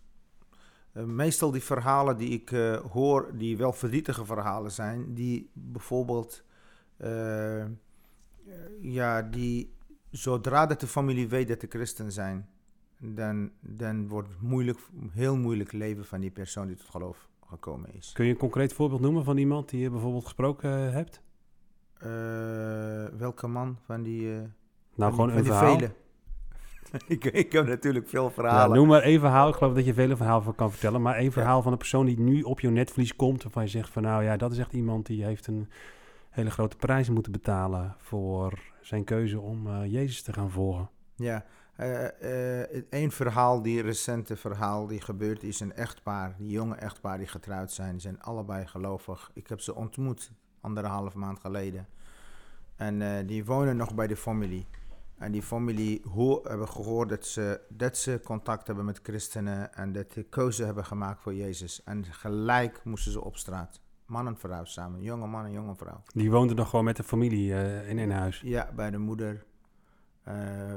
Eh, 0.92 1.04
meestal 1.04 1.50
die 1.50 1.62
verhalen 1.62 2.16
die 2.16 2.28
ik 2.30 2.48
hoor, 2.92 3.30
die 3.34 3.56
wel 3.56 3.72
verdrietige 3.72 4.24
verhalen 4.24 4.70
zijn, 4.70 5.14
die 5.14 5.50
bijvoorbeeld, 5.52 6.44
ja, 8.80 9.22
die 9.22 9.74
zodra 10.10 10.66
dat 10.66 10.80
de 10.80 10.86
familie 10.86 11.28
weet 11.28 11.48
dat 11.48 11.60
de 11.60 11.66
christen 11.70 12.12
zijn, 12.12 12.48
dan, 12.98 13.50
dan 13.60 14.08
wordt 14.08 14.28
het 14.28 14.40
moeilijk, 14.40 14.78
heel 15.10 15.36
moeilijk 15.36 15.72
leven 15.72 16.04
van 16.04 16.20
die 16.20 16.30
persoon 16.30 16.66
die 16.66 16.76
tot 16.76 16.88
geloof 16.88 17.28
gekomen 17.46 17.94
is. 17.94 18.12
Kun 18.12 18.24
je 18.24 18.30
een 18.30 18.36
concreet 18.38 18.72
voorbeeld 18.72 19.00
noemen 19.00 19.24
van 19.24 19.36
iemand 19.36 19.68
die 19.68 19.80
je 19.80 19.90
bijvoorbeeld 19.90 20.24
gesproken 20.24 20.86
eh, 20.86 20.92
hebt? 20.92 21.22
Eh, 21.98 23.18
welke 23.18 23.46
man 23.46 23.78
van 23.84 24.02
die, 24.02 24.32
eh 24.32 24.36
Nou, 24.38 24.48
van 24.94 25.12
gewoon 25.12 25.28
die, 25.28 25.38
een 25.38 25.44
verhaal. 25.44 25.78
vele? 25.78 25.92
ik, 27.14 27.24
ik 27.24 27.52
heb 27.52 27.66
natuurlijk 27.66 28.08
veel 28.08 28.24
Ja, 28.24 28.30
verhalen. 28.30 28.76
noem 28.76 28.88
maar 28.88 29.02
één 29.02 29.20
verhaal. 29.20 29.48
Ik 29.48 29.54
geloof 29.54 29.74
dat 29.74 29.84
je 29.84 29.94
vele 29.94 30.16
verhalen 30.16 30.42
van 30.44 30.54
kan 30.54 30.70
vertellen. 30.70 31.02
Maar 31.02 31.14
één 31.16 31.32
verhaal 31.32 31.62
van 31.62 31.72
een 31.72 31.78
persoon 31.78 32.06
die 32.06 32.20
nu 32.20 32.42
op 32.42 32.60
je 32.60 32.70
netvlies 32.70 33.16
komt. 33.16 33.42
Waarvan 33.42 33.62
je 33.62 33.68
zegt 33.68 33.90
van 33.90 34.02
nou 34.02 34.22
ja, 34.24 34.36
dat 34.36 34.52
is 34.52 34.58
echt 34.58 34.72
iemand 34.72 35.06
die 35.06 35.24
heeft 35.24 35.46
een 35.46 35.68
hele 36.30 36.50
grote 36.50 36.76
prijzen 36.76 37.14
moeten 37.14 37.32
betalen 37.32 37.94
voor 37.98 38.58
zijn 38.80 39.04
keuze 39.04 39.40
om 39.40 39.84
Jezus 39.84 40.22
te 40.22 40.32
gaan 40.32 40.50
volgen. 40.50 40.90
Ja, 41.16 41.44
Eén 42.90 43.10
verhaal, 43.10 43.62
die 43.62 43.82
recente 43.82 44.36
verhaal 44.36 44.86
die 44.86 45.00
gebeurd 45.00 45.42
is, 45.42 45.60
een 45.60 45.72
echtpaar, 45.72 46.34
die 46.38 46.50
jonge 46.50 46.74
echtpaar 46.74 47.18
die 47.18 47.26
getrouwd 47.26 47.72
zijn, 47.72 47.92
die 47.92 48.00
zijn 48.00 48.22
allebei 48.22 48.66
gelovig. 48.66 49.30
Ik 49.34 49.48
heb 49.48 49.60
ze 49.60 49.74
ontmoet 49.74 50.32
anderhalf 50.60 51.14
maand 51.14 51.40
geleden. 51.40 51.88
En 52.76 53.02
eh, 53.02 53.26
die 53.26 53.44
wonen 53.44 53.76
nog 53.76 53.94
bij 53.94 54.06
de 54.06 54.16
familie. 54.16 54.66
En 55.18 55.32
die 55.32 55.42
familie 55.42 56.02
ho 56.12 56.40
hebben 56.42 56.68
gehoord 56.68 57.08
dat 57.08 57.26
ze, 57.26 57.60
dat 57.68 57.96
ze 57.96 58.20
contact 58.24 58.66
hebben 58.66 58.84
met 58.84 59.00
christenen 59.02 59.74
en 59.74 59.92
dat 59.92 60.12
ze 60.12 60.22
keuze 60.22 60.64
hebben 60.64 60.84
gemaakt 60.84 61.22
voor 61.22 61.34
Jezus. 61.34 61.82
En 61.84 62.04
gelijk 62.04 62.80
moesten 62.84 63.12
ze 63.12 63.24
op 63.24 63.36
straat. 63.36 63.80
Man 64.06 64.26
en 64.26 64.36
vrouw 64.36 64.64
samen, 64.64 65.02
jonge 65.02 65.26
man 65.26 65.44
en 65.44 65.52
jonge 65.52 65.74
vrouw. 65.74 66.02
Die 66.14 66.30
woonden 66.30 66.56
nog 66.56 66.70
gewoon 66.70 66.84
met 66.84 66.96
de 66.96 67.02
familie 67.02 67.50
uh, 67.50 67.88
in 67.88 67.98
een 67.98 68.10
huis? 68.10 68.40
Ja, 68.44 68.72
bij 68.74 68.90
de 68.90 68.98
moeder, 68.98 69.44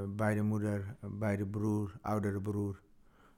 bij 0.08 0.34
de 0.36 0.42
moeder, 0.42 0.96
bij 1.00 1.36
de 1.38 1.46
broer, 1.46 1.92
oudere 2.02 2.42
broer. 2.42 2.82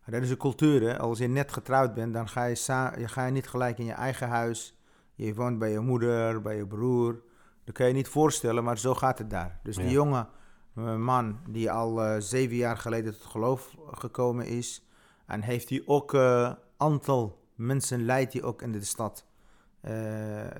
dat 0.06 0.22
is 0.22 0.30
een 0.30 0.38
cultuur, 0.38 0.82
hè? 0.82 1.00
Als 1.00 1.18
je 1.18 1.28
net 1.28 1.52
getrouwd 1.52 1.94
bent, 1.94 2.14
dan 2.14 2.28
ga 2.28 2.44
je, 2.44 2.56
je, 2.98 3.08
ga 3.08 3.26
je 3.26 3.32
niet 3.32 3.48
gelijk 3.48 3.78
in 3.78 3.86
je 3.86 3.94
eigen 3.94 4.28
huis. 4.28 4.78
Je 5.16 5.34
woont 5.34 5.60
bij 5.60 5.72
je 5.72 5.80
moeder, 5.80 6.42
bij 6.42 6.56
je 6.56 6.68
broer. 6.68 7.22
Dat 7.64 7.76
kan 7.76 7.88
je 7.88 7.94
niet 7.94 8.08
voorstellen, 8.08 8.64
maar 8.64 8.78
zo 8.78 8.96
gaat 8.96 9.18
het 9.18 9.30
daar. 9.30 9.60
Dus 9.64 9.76
die 9.76 9.90
jonge 9.90 10.28
eh, 10.76 10.96
man 10.96 11.40
die 11.50 11.72
al 11.72 12.06
uh, 12.06 12.16
zeven 12.20 12.56
jaar 12.56 12.78
geleden 12.78 13.14
tot 13.14 13.26
geloof 13.26 13.76
gekomen 13.92 14.46
is. 14.46 14.88
En 15.26 15.42
heeft 15.42 15.70
hij 15.70 15.84
ook 15.86 16.14
uh, 16.14 16.54
aantal 16.78 17.42
mensen 17.56 18.06
leidt 18.06 18.34
hij 18.34 18.44
ook 18.44 18.62
in 18.62 18.72
de 18.72 18.84
stad. 18.84 19.26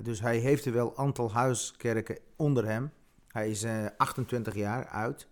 dus 0.02 0.20
hij 0.20 0.38
heeft 0.38 0.64
er 0.64 0.72
wel 0.72 0.96
aantal 0.96 1.32
huiskerken 1.32 2.18
onder 2.36 2.66
hem. 2.66 2.90
Hij 3.28 3.50
is 3.50 3.66
28 3.96 4.54
jaar 4.54 4.88
oud. 4.88 5.28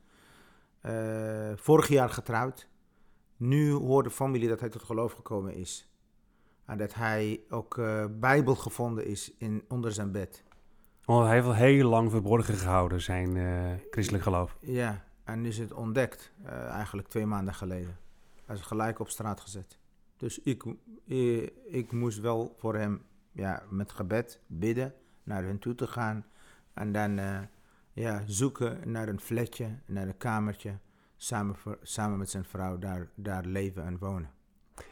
Vorig 1.55 1.89
jaar 1.89 2.11
getrouwd. 2.11 2.69
Nu 3.37 3.73
hoort 3.73 4.05
de 4.05 4.11
familie 4.11 4.49
dat 4.49 4.61
hij 4.61 4.69
tot 4.69 4.83
geloof 4.83 5.13
gekomen 5.13 5.55
is. 5.55 5.93
En 6.65 6.79
dat 6.79 6.95
hij 6.95 7.41
ook 7.49 7.81
Bijbel 8.11 8.55
gevonden 8.55 9.07
is 9.07 9.33
in, 9.39 9.65
onder 9.69 9.93
zijn 9.93 10.13
bed. 10.13 10.45
Want 11.05 11.25
hij 11.25 11.35
heeft 11.35 11.47
al 11.47 11.55
heel 11.55 11.89
lang 11.89 12.11
verborgen 12.11 12.55
gehouden, 12.55 13.01
zijn 13.01 13.37
uh, 13.37 13.73
christelijk 13.91 14.25
geloof. 14.25 14.57
Ja, 14.61 15.05
en 15.25 15.45
is 15.45 15.59
het 15.59 15.73
ontdekt, 15.73 16.33
uh, 16.45 16.53
eigenlijk 16.53 17.09
twee 17.09 17.27
maanden 17.27 17.55
geleden. 17.55 17.97
Hij 18.45 18.57
is 18.57 18.63
gelijk 18.63 18.99
op 18.99 19.09
straat 19.09 19.41
gezet. 19.41 19.79
Dus 20.17 20.41
ik, 20.41 20.65
ik, 21.05 21.53
ik, 21.65 21.93
moest 21.93 22.21
wel 22.21 22.55
voor 22.59 22.77
hem 22.77 23.03
ja, 23.33 23.63
met 23.69 23.93
gebed 23.93 24.41
bidden, 24.47 24.95
naar 25.23 25.45
hen 25.45 25.59
toe 25.59 25.75
te 25.75 25.87
gaan. 25.87 26.27
En 26.75 26.93
dan 26.93 27.19
ja, 27.93 28.23
zoeken 28.27 28.91
naar 28.91 29.09
een 29.09 29.21
flatje, 29.21 29.79
naar 29.87 30.07
een 30.07 30.17
kamertje. 30.17 30.79
Samen, 31.17 31.57
samen 31.83 32.19
met 32.19 32.31
zijn 32.31 32.45
vrouw 32.45 32.79
daar, 32.79 33.09
daar 33.15 33.45
leven 33.45 33.85
en 33.85 33.99
wonen. 33.99 34.31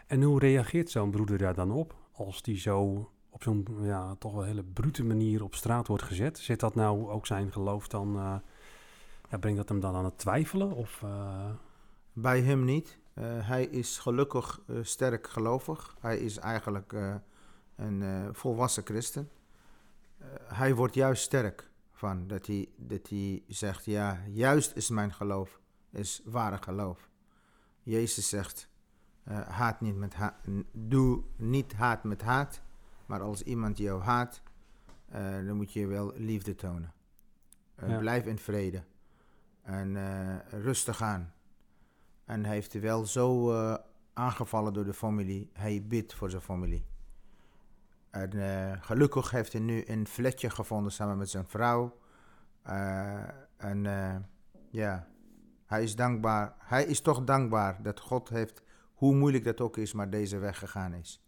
En 0.06 0.22
hoe 0.22 0.38
reageert 0.38 0.90
zo'n 0.90 1.10
broeder 1.10 1.38
daar 1.38 1.54
dan 1.54 1.70
op? 1.70 1.94
Als 2.12 2.42
die 2.42 2.58
zo 2.58 3.10
op 3.30 3.42
zo'n 3.42 3.66
ja, 3.82 4.14
toch 4.14 4.32
wel 4.32 4.42
hele 4.42 4.64
brute 4.64 5.04
manier 5.04 5.42
op 5.42 5.54
straat 5.54 5.86
wordt 5.86 6.02
gezet. 6.02 6.38
Zit 6.38 6.60
dat 6.60 6.74
nou 6.74 7.10
ook 7.10 7.26
zijn 7.26 7.52
geloof 7.52 7.88
dan, 7.88 8.16
uh, 8.16 8.36
ja, 9.30 9.38
brengt 9.38 9.58
dat 9.58 9.68
hem 9.68 9.80
dan 9.80 9.94
aan 9.94 10.04
het 10.04 10.18
twijfelen? 10.18 10.72
Of, 10.72 11.02
uh... 11.04 11.50
Bij 12.12 12.40
hem 12.40 12.64
niet. 12.64 12.98
Uh, 13.14 13.24
hij 13.48 13.64
is 13.64 13.98
gelukkig 13.98 14.60
sterk 14.82 15.26
gelovig. 15.28 15.96
Hij 16.00 16.18
is 16.18 16.38
eigenlijk 16.38 16.94
een 17.76 18.28
volwassen 18.32 18.84
christen. 18.84 19.30
hij 20.44 20.74
wordt 20.74 20.94
juist 20.94 21.22
sterk 21.22 21.69
van 22.00 22.26
dat 22.26 22.46
hij, 22.46 22.68
dat 22.76 23.08
hij 23.08 23.42
zegt, 23.48 23.84
ja, 23.84 24.20
juist 24.28 24.76
is 24.76 24.88
mijn 24.88 25.12
geloof, 25.12 25.60
is 25.90 26.22
ware 26.24 26.56
geloof. 26.56 27.08
Jezus 27.82 28.28
zegt, 28.28 28.68
haat 29.48 29.80
niet 29.80 29.96
met 29.96 30.14
haat, 30.14 30.34
doe 30.72 31.22
niet 31.36 31.72
haat 31.72 32.04
met 32.04 32.22
haat, 32.22 32.60
maar 33.06 33.20
als 33.20 33.42
iemand 33.42 33.78
jou 33.78 34.02
haat, 34.02 34.42
uh, 35.12 35.46
dan 35.46 35.56
moet 35.56 35.72
je 35.72 35.86
wel 35.86 36.12
liefde 36.16 36.54
tonen. 36.54 36.92
Uh, 37.82 37.98
Blijf 37.98 38.26
in 38.26 38.38
vrede. 38.38 38.82
En 39.62 39.96
rustig 40.48 41.02
aan. 41.02 41.32
En 42.24 42.44
hij 42.44 42.54
heeft 42.54 42.72
wel 42.72 43.06
zo 43.06 43.52
aangevallen 44.12 44.72
door 44.72 44.84
de 44.84 44.94
familie. 44.94 45.50
Hij 45.52 45.86
bidt 45.86 46.14
voor 46.14 46.30
zijn 46.30 46.42
familie. 46.42 46.84
En 48.10 48.32
gelukkig 48.80 49.30
heeft 49.30 49.52
hij 49.52 49.62
nu 49.62 49.82
een 49.86 50.06
flatje 50.06 50.50
gevonden 50.50 50.92
samen 50.92 51.18
met 51.18 51.30
zijn 51.30 51.46
vrouw. 51.46 51.98
en 53.56 53.84
ja, 54.70 55.06
hij 55.66 55.82
is 55.82 55.96
dankbaar. 55.96 56.54
Hij 56.58 56.84
is 56.84 57.00
toch 57.00 57.24
dankbaar 57.24 57.82
dat 57.82 58.00
God 58.00 58.28
heeft, 58.28 58.62
hoe 58.94 59.14
moeilijk 59.14 59.44
dat 59.44 59.60
ook 59.60 59.76
is, 59.76 59.92
maar 59.92 60.10
deze 60.10 60.38
weg 60.38 60.58
gegaan 60.58 60.94
is. 60.94 61.22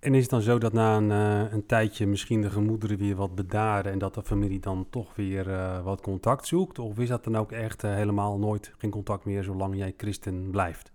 En 0.00 0.14
is 0.14 0.20
het 0.20 0.30
dan 0.30 0.40
zo 0.40 0.58
dat 0.58 0.72
na 0.72 0.96
een, 0.96 1.10
een 1.54 1.66
tijdje 1.66 2.06
misschien 2.06 2.40
de 2.40 2.50
gemoederen 2.50 2.98
weer 2.98 3.16
wat 3.16 3.34
bedaren 3.34 3.92
en 3.92 3.98
dat 3.98 4.14
de 4.14 4.22
familie 4.22 4.60
dan 4.60 4.86
toch 4.90 5.14
weer 5.14 5.48
uh, 5.48 5.82
wat 5.82 6.00
contact 6.00 6.46
zoekt? 6.46 6.78
Of 6.78 6.98
is 6.98 7.08
dat 7.08 7.24
dan 7.24 7.36
ook 7.36 7.52
echt 7.52 7.84
uh, 7.84 7.94
helemaal 7.94 8.38
nooit 8.38 8.74
geen 8.78 8.90
contact 8.90 9.24
meer 9.24 9.44
zolang 9.44 9.76
jij 9.76 9.94
christen 9.96 10.50
blijft? 10.50 10.92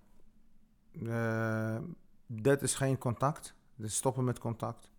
dat 2.27 2.61
is 2.61 2.75
geen 2.75 2.97
contact. 2.97 3.55
Dus 3.75 3.95
stoppen 3.95 4.23
met 4.23 4.39
contact. 4.39 4.91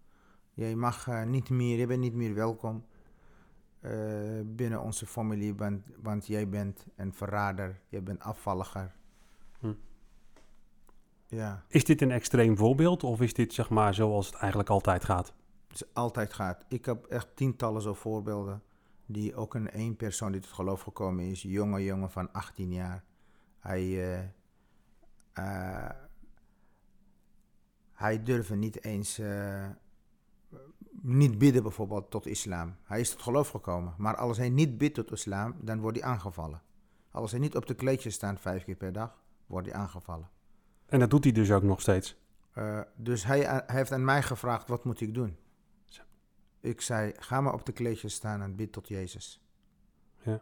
Je 0.56 0.76
mag 0.76 1.24
niet 1.24 1.50
meer, 1.50 1.78
je 1.78 1.86
bent 1.86 2.00
niet 2.00 2.14
meer 2.14 2.34
welkom 2.34 2.84
binnen 4.44 4.80
onze 4.80 5.06
familie, 5.06 5.54
want, 5.54 5.86
want 6.02 6.26
jij 6.26 6.48
bent 6.48 6.86
een 6.96 7.12
verrader, 7.12 7.80
je 7.88 8.00
bent 8.00 8.20
afvalliger. 8.20 8.94
Hm. 9.58 9.72
Ja. 11.26 11.64
Is 11.68 11.84
dit 11.84 12.02
een 12.02 12.10
extreem 12.10 12.56
voorbeeld 12.56 13.04
of 13.04 13.20
is 13.20 13.34
dit 13.34 13.52
zeg 13.52 13.70
maar 13.70 13.94
zoals 13.94 14.26
het 14.26 14.34
eigenlijk 14.34 14.70
altijd 14.70 15.04
gaat? 15.04 15.34
Het 15.66 15.80
is 15.80 15.94
altijd 15.94 16.32
gaat. 16.32 16.64
Ik 16.68 16.84
heb 16.84 17.04
echt 17.04 17.28
tientallen 17.34 17.82
zo 17.82 17.94
voorbeelden. 17.94 18.62
Die 19.06 19.34
ook 19.34 19.54
een 19.54 19.70
één 19.70 19.96
persoon 19.96 20.32
die 20.32 20.40
tot 20.40 20.52
geloof 20.52 20.80
gekomen 20.80 21.24
is, 21.24 21.42
jonge 21.42 21.84
jongen 21.84 22.10
van 22.10 22.32
18 22.32 22.72
jaar. 22.72 23.04
Hij, 23.58 23.82
uh, 23.82 24.18
uh, 25.38 25.90
hij 27.92 28.22
durfde 28.22 28.56
niet 28.56 28.84
eens 28.84 29.18
uh, 29.18 29.66
niet 31.06 31.38
bidden 31.38 31.62
bijvoorbeeld 31.62 32.10
tot 32.10 32.26
islam. 32.26 32.76
Hij 32.82 33.00
is 33.00 33.10
tot 33.10 33.22
geloof 33.22 33.48
gekomen. 33.48 33.94
Maar 33.98 34.16
als 34.16 34.36
hij 34.36 34.50
niet 34.50 34.78
bidt 34.78 34.94
tot 34.94 35.12
islam, 35.12 35.54
dan 35.60 35.80
wordt 35.80 36.00
hij 36.00 36.08
aangevallen. 36.08 36.62
Als 37.10 37.30
hij 37.30 37.40
niet 37.40 37.56
op 37.56 37.66
de 37.66 37.74
kleedjes 37.74 38.14
staat 38.14 38.40
vijf 38.40 38.64
keer 38.64 38.74
per 38.74 38.92
dag, 38.92 39.22
wordt 39.46 39.66
hij 39.66 39.76
aangevallen. 39.76 40.28
En 40.86 40.98
dat 40.98 41.10
doet 41.10 41.24
hij 41.24 41.32
dus 41.32 41.50
ook 41.50 41.62
nog 41.62 41.80
steeds. 41.80 42.16
Uh, 42.54 42.80
dus 42.96 43.24
hij, 43.24 43.40
hij, 43.40 43.62
heeft 43.66 43.92
aan 43.92 44.04
mij 44.04 44.22
gevraagd: 44.22 44.68
wat 44.68 44.84
moet 44.84 45.00
ik 45.00 45.14
doen? 45.14 45.36
Zo. 45.84 46.02
Ik 46.60 46.80
zei: 46.80 47.12
ga 47.18 47.40
maar 47.40 47.52
op 47.52 47.66
de 47.66 47.72
kleedjes 47.72 48.14
staan 48.14 48.42
en 48.42 48.56
bid 48.56 48.72
tot 48.72 48.88
Jezus. 48.88 49.40
Ja. 50.22 50.40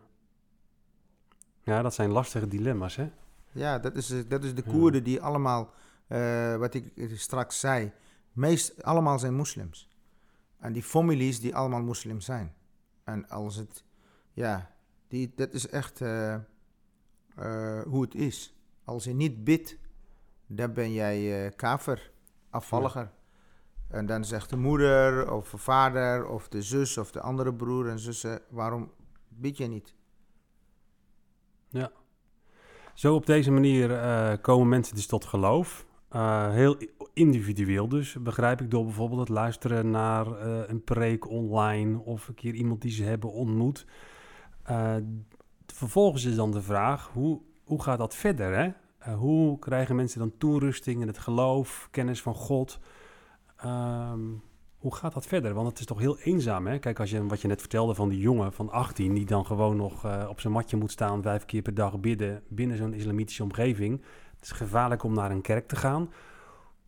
Ja, 1.62 1.83
dat 1.83 1.94
zijn 1.94 2.11
lastige 2.11 2.49
dilemma's, 2.49 2.97
hè? 2.97 3.11
Ja, 3.52 3.78
dat 3.78 3.97
is, 3.97 4.28
dat 4.28 4.44
is 4.44 4.54
de 4.54 4.62
Koerden 4.62 5.04
die 5.04 5.23
allemaal, 5.23 5.73
uh, 6.09 6.56
wat 6.56 6.75
ik 6.75 6.92
straks 7.14 7.61
zei, 7.61 7.92
meest 8.33 8.83
allemaal 8.83 9.18
zijn 9.18 9.35
moslims. 9.35 9.94
En 10.64 10.73
die 10.73 10.83
families 10.83 11.40
die 11.40 11.56
allemaal 11.56 11.83
moslims 11.83 12.25
zijn. 12.25 12.54
En 13.04 13.28
als 13.28 13.56
het, 13.56 13.85
ja, 14.33 14.71
die, 15.09 15.33
dat 15.37 15.52
is 15.52 15.68
echt 15.68 16.00
uh, 16.00 16.37
hoe 17.85 18.02
het 18.02 18.14
is. 18.14 18.54
Als 18.85 19.04
je 19.04 19.14
niet 19.14 19.44
bidt 19.44 19.78
dan 20.47 20.73
ben 20.73 20.92
jij 20.92 21.44
uh, 21.44 21.50
kaver, 21.56 22.11
afvalliger. 22.50 23.11
En 23.88 24.06
dan 24.06 24.25
zegt 24.25 24.50
de 24.50 24.56
moeder 24.56 25.33
of 25.33 25.50
de 25.50 25.59
vader 25.59 26.26
of 26.26 26.49
de 26.49 26.62
zus 26.62 26.99
of 26.99 27.12
de 27.12 27.21
andere 27.21 27.54
broer 27.54 27.88
en 27.88 27.99
zussen, 27.99 28.40
waarom 28.49 28.92
bid 29.28 29.56
je 29.56 29.66
niet? 29.66 29.94
Ja. 31.68 31.92
Zo 32.94 33.14
op 33.14 33.26
deze 33.26 33.50
manier 33.50 33.90
uh, 33.90 34.33
komen 34.40 34.68
mensen 34.68 34.94
dus 34.94 35.06
tot 35.06 35.25
geloof. 35.25 35.87
Uh, 36.12 36.50
heel 36.50 36.76
individueel 37.14 37.88
dus, 37.88 38.16
begrijp 38.23 38.61
ik, 38.61 38.71
door 38.71 38.85
bijvoorbeeld 38.85 39.21
het 39.21 39.28
luisteren 39.28 39.90
naar 39.90 40.26
een 40.68 40.85
preek 40.85 41.28
online 41.28 41.99
of 41.99 42.28
een 42.28 42.35
keer 42.35 42.54
iemand 42.54 42.83
die 42.83 42.92
ze 42.92 43.04
hebben 43.04 43.33
ontmoet. 43.33 43.87
vervolgens 45.66 46.25
is 46.25 46.37
dan 46.37 46.50
de 46.50 46.62
vraag, 46.62 47.11
hoe, 47.12 47.40
hoe 47.64 47.83
gaat 47.83 47.99
dat 47.99 48.14
verder? 48.14 48.56
Hè? 48.56 48.71
Uh, 49.09 49.14
hoe 49.14 49.59
krijgen 49.59 49.97
mensen 49.97 50.18
dan 50.18 50.33
toerusting 50.38 51.00
in 51.00 51.06
het 51.06 51.18
geloof, 51.18 51.88
kennis 51.90 52.23
van 52.23 52.35
God? 52.35 52.78
Um, 53.64 54.42
hoe 54.78 54.94
gaat 54.94 55.14
dat 55.14 55.26
verder? 55.26 55.54
Want 55.54 55.68
het 55.68 55.78
is 55.78 55.87
toch 55.87 55.99
heel 55.99 56.18
eenzaam, 56.18 56.66
hè? 56.66 56.78
Kijk, 56.78 57.00
als 57.00 57.11
je, 57.11 57.26
wat 57.26 57.40
je 57.40 57.49
net 57.49 57.61
vertelde 57.61 57.94
van 57.94 58.09
die 58.09 58.18
jongen 58.18 58.52
van 58.52 58.71
18... 58.71 59.14
die 59.14 59.26
dan 59.26 59.47
gewoon 59.47 59.76
nog 59.76 60.06
op 60.28 60.40
zijn 60.40 60.52
matje 60.52 60.76
moet 60.76 60.90
staan... 60.90 61.23
vijf 61.23 61.44
keer 61.44 61.62
per 61.62 61.75
dag 61.75 62.00
bidden 62.00 62.42
binnen 62.49 62.76
zo'n 62.76 62.94
islamitische 62.94 63.42
omgeving. 63.42 64.02
Het 64.35 64.44
is 64.44 64.50
gevaarlijk 64.50 65.02
om 65.02 65.14
naar 65.14 65.30
een 65.30 65.40
kerk 65.40 65.68
te 65.68 65.76
gaan. 65.76 66.11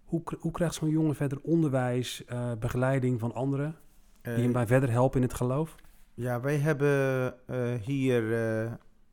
Hoe, 0.07 0.23
hoe 0.39 0.53
krijgt 0.53 0.75
zo'n 0.75 0.91
jongen 0.91 1.15
verder 1.15 1.39
onderwijs, 1.43 2.25
uh, 2.29 2.53
begeleiding 2.59 3.21
van 3.21 3.35
anderen... 3.35 3.77
die 4.23 4.33
hem 4.33 4.53
bij 4.53 4.67
verder 4.67 4.91
helpen 4.91 5.21
in 5.21 5.27
het 5.27 5.37
geloof? 5.37 5.75
Ja, 6.15 6.41
wij 6.41 6.57
hebben 6.57 7.35
eh, 7.47 7.75
hier 7.75 8.33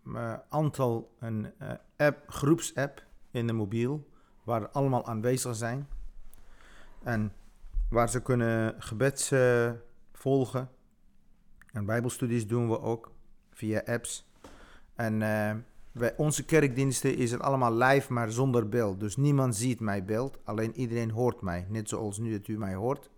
een 0.06 0.40
aantal 0.50 1.16
een 1.20 1.54
app, 1.98 2.24
groepsapp 2.28 3.04
in 3.32 3.48
de 3.48 3.54
mobiel, 3.54 4.08
waar 4.44 4.70
allemaal 4.70 5.06
aanwezig 5.06 5.56
zijn. 5.56 5.88
En 7.04 7.34
waar 7.90 8.10
ze 8.10 8.22
kunnen 8.22 8.76
gebeds 8.78 9.34
volgen. 10.14 10.70
En 11.72 11.86
bijbelstudies 11.86 12.48
doen 12.48 12.70
we 12.70 12.80
ook 12.80 13.12
via 13.52 13.82
apps. 13.86 14.30
En 14.96 15.22
bij 15.94 16.14
onze 16.18 16.46
kerkdiensten 16.46 17.16
is 17.16 17.32
het 17.32 17.42
allemaal 17.42 17.74
live, 17.74 18.14
maar 18.14 18.32
zonder 18.32 18.70
beeld. 18.70 19.00
Dus 19.00 19.16
niemand 19.16 19.56
ziet 19.56 19.80
mijn 19.80 20.06
beeld, 20.06 20.40
alleen 20.44 20.76
iedereen 20.76 21.12
hoort 21.12 21.42
mij. 21.42 21.66
Net 21.70 21.90
zoals 21.90 22.18
nu 22.18 22.32
dat 22.32 22.48
u 22.48 22.58
mij 22.58 22.74
hoort. 22.74 23.10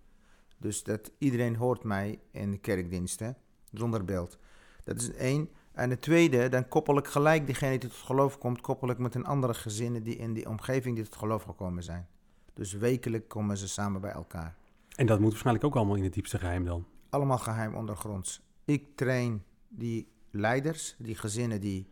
Dus 0.57 0.83
dat 0.83 1.11
iedereen 1.17 1.55
hoort 1.55 1.83
mij 1.83 2.19
in 2.31 2.51
de 2.51 2.57
kerkdiensten, 2.57 3.37
zonder 3.71 4.05
beeld. 4.05 4.37
Dat 4.83 5.01
is 5.01 5.11
één. 5.11 5.49
En 5.71 5.89
de 5.89 5.99
tweede, 5.99 6.49
dan 6.49 6.67
koppel 6.67 6.97
ik 6.97 7.07
gelijk 7.07 7.45
diegene 7.45 7.77
die 7.77 7.89
tot 7.89 7.97
geloof 7.97 8.37
komt, 8.37 8.61
koppel 8.61 8.89
ik 8.89 8.97
met 8.97 9.15
een 9.15 9.25
andere 9.25 9.53
gezinnen 9.53 10.03
die 10.03 10.15
in 10.15 10.33
die 10.33 10.49
omgeving 10.49 10.95
die 10.95 11.03
tot 11.03 11.15
geloof 11.15 11.43
gekomen 11.43 11.83
zijn. 11.83 12.07
Dus 12.53 12.73
wekelijk 12.73 13.27
komen 13.27 13.57
ze 13.57 13.67
samen 13.67 14.01
bij 14.01 14.11
elkaar. 14.11 14.55
En 14.95 15.05
dat 15.05 15.19
moet 15.19 15.29
waarschijnlijk 15.29 15.65
ook 15.65 15.75
allemaal 15.75 15.95
in 15.95 16.03
het 16.03 16.13
diepste 16.13 16.39
geheim 16.39 16.65
dan? 16.65 16.85
Allemaal 17.09 17.37
geheim 17.37 17.75
ondergronds. 17.75 18.41
Ik 18.65 18.95
train 18.95 19.43
die 19.67 20.07
leiders, 20.31 20.95
die 20.97 21.15
gezinnen 21.15 21.61
die 21.61 21.87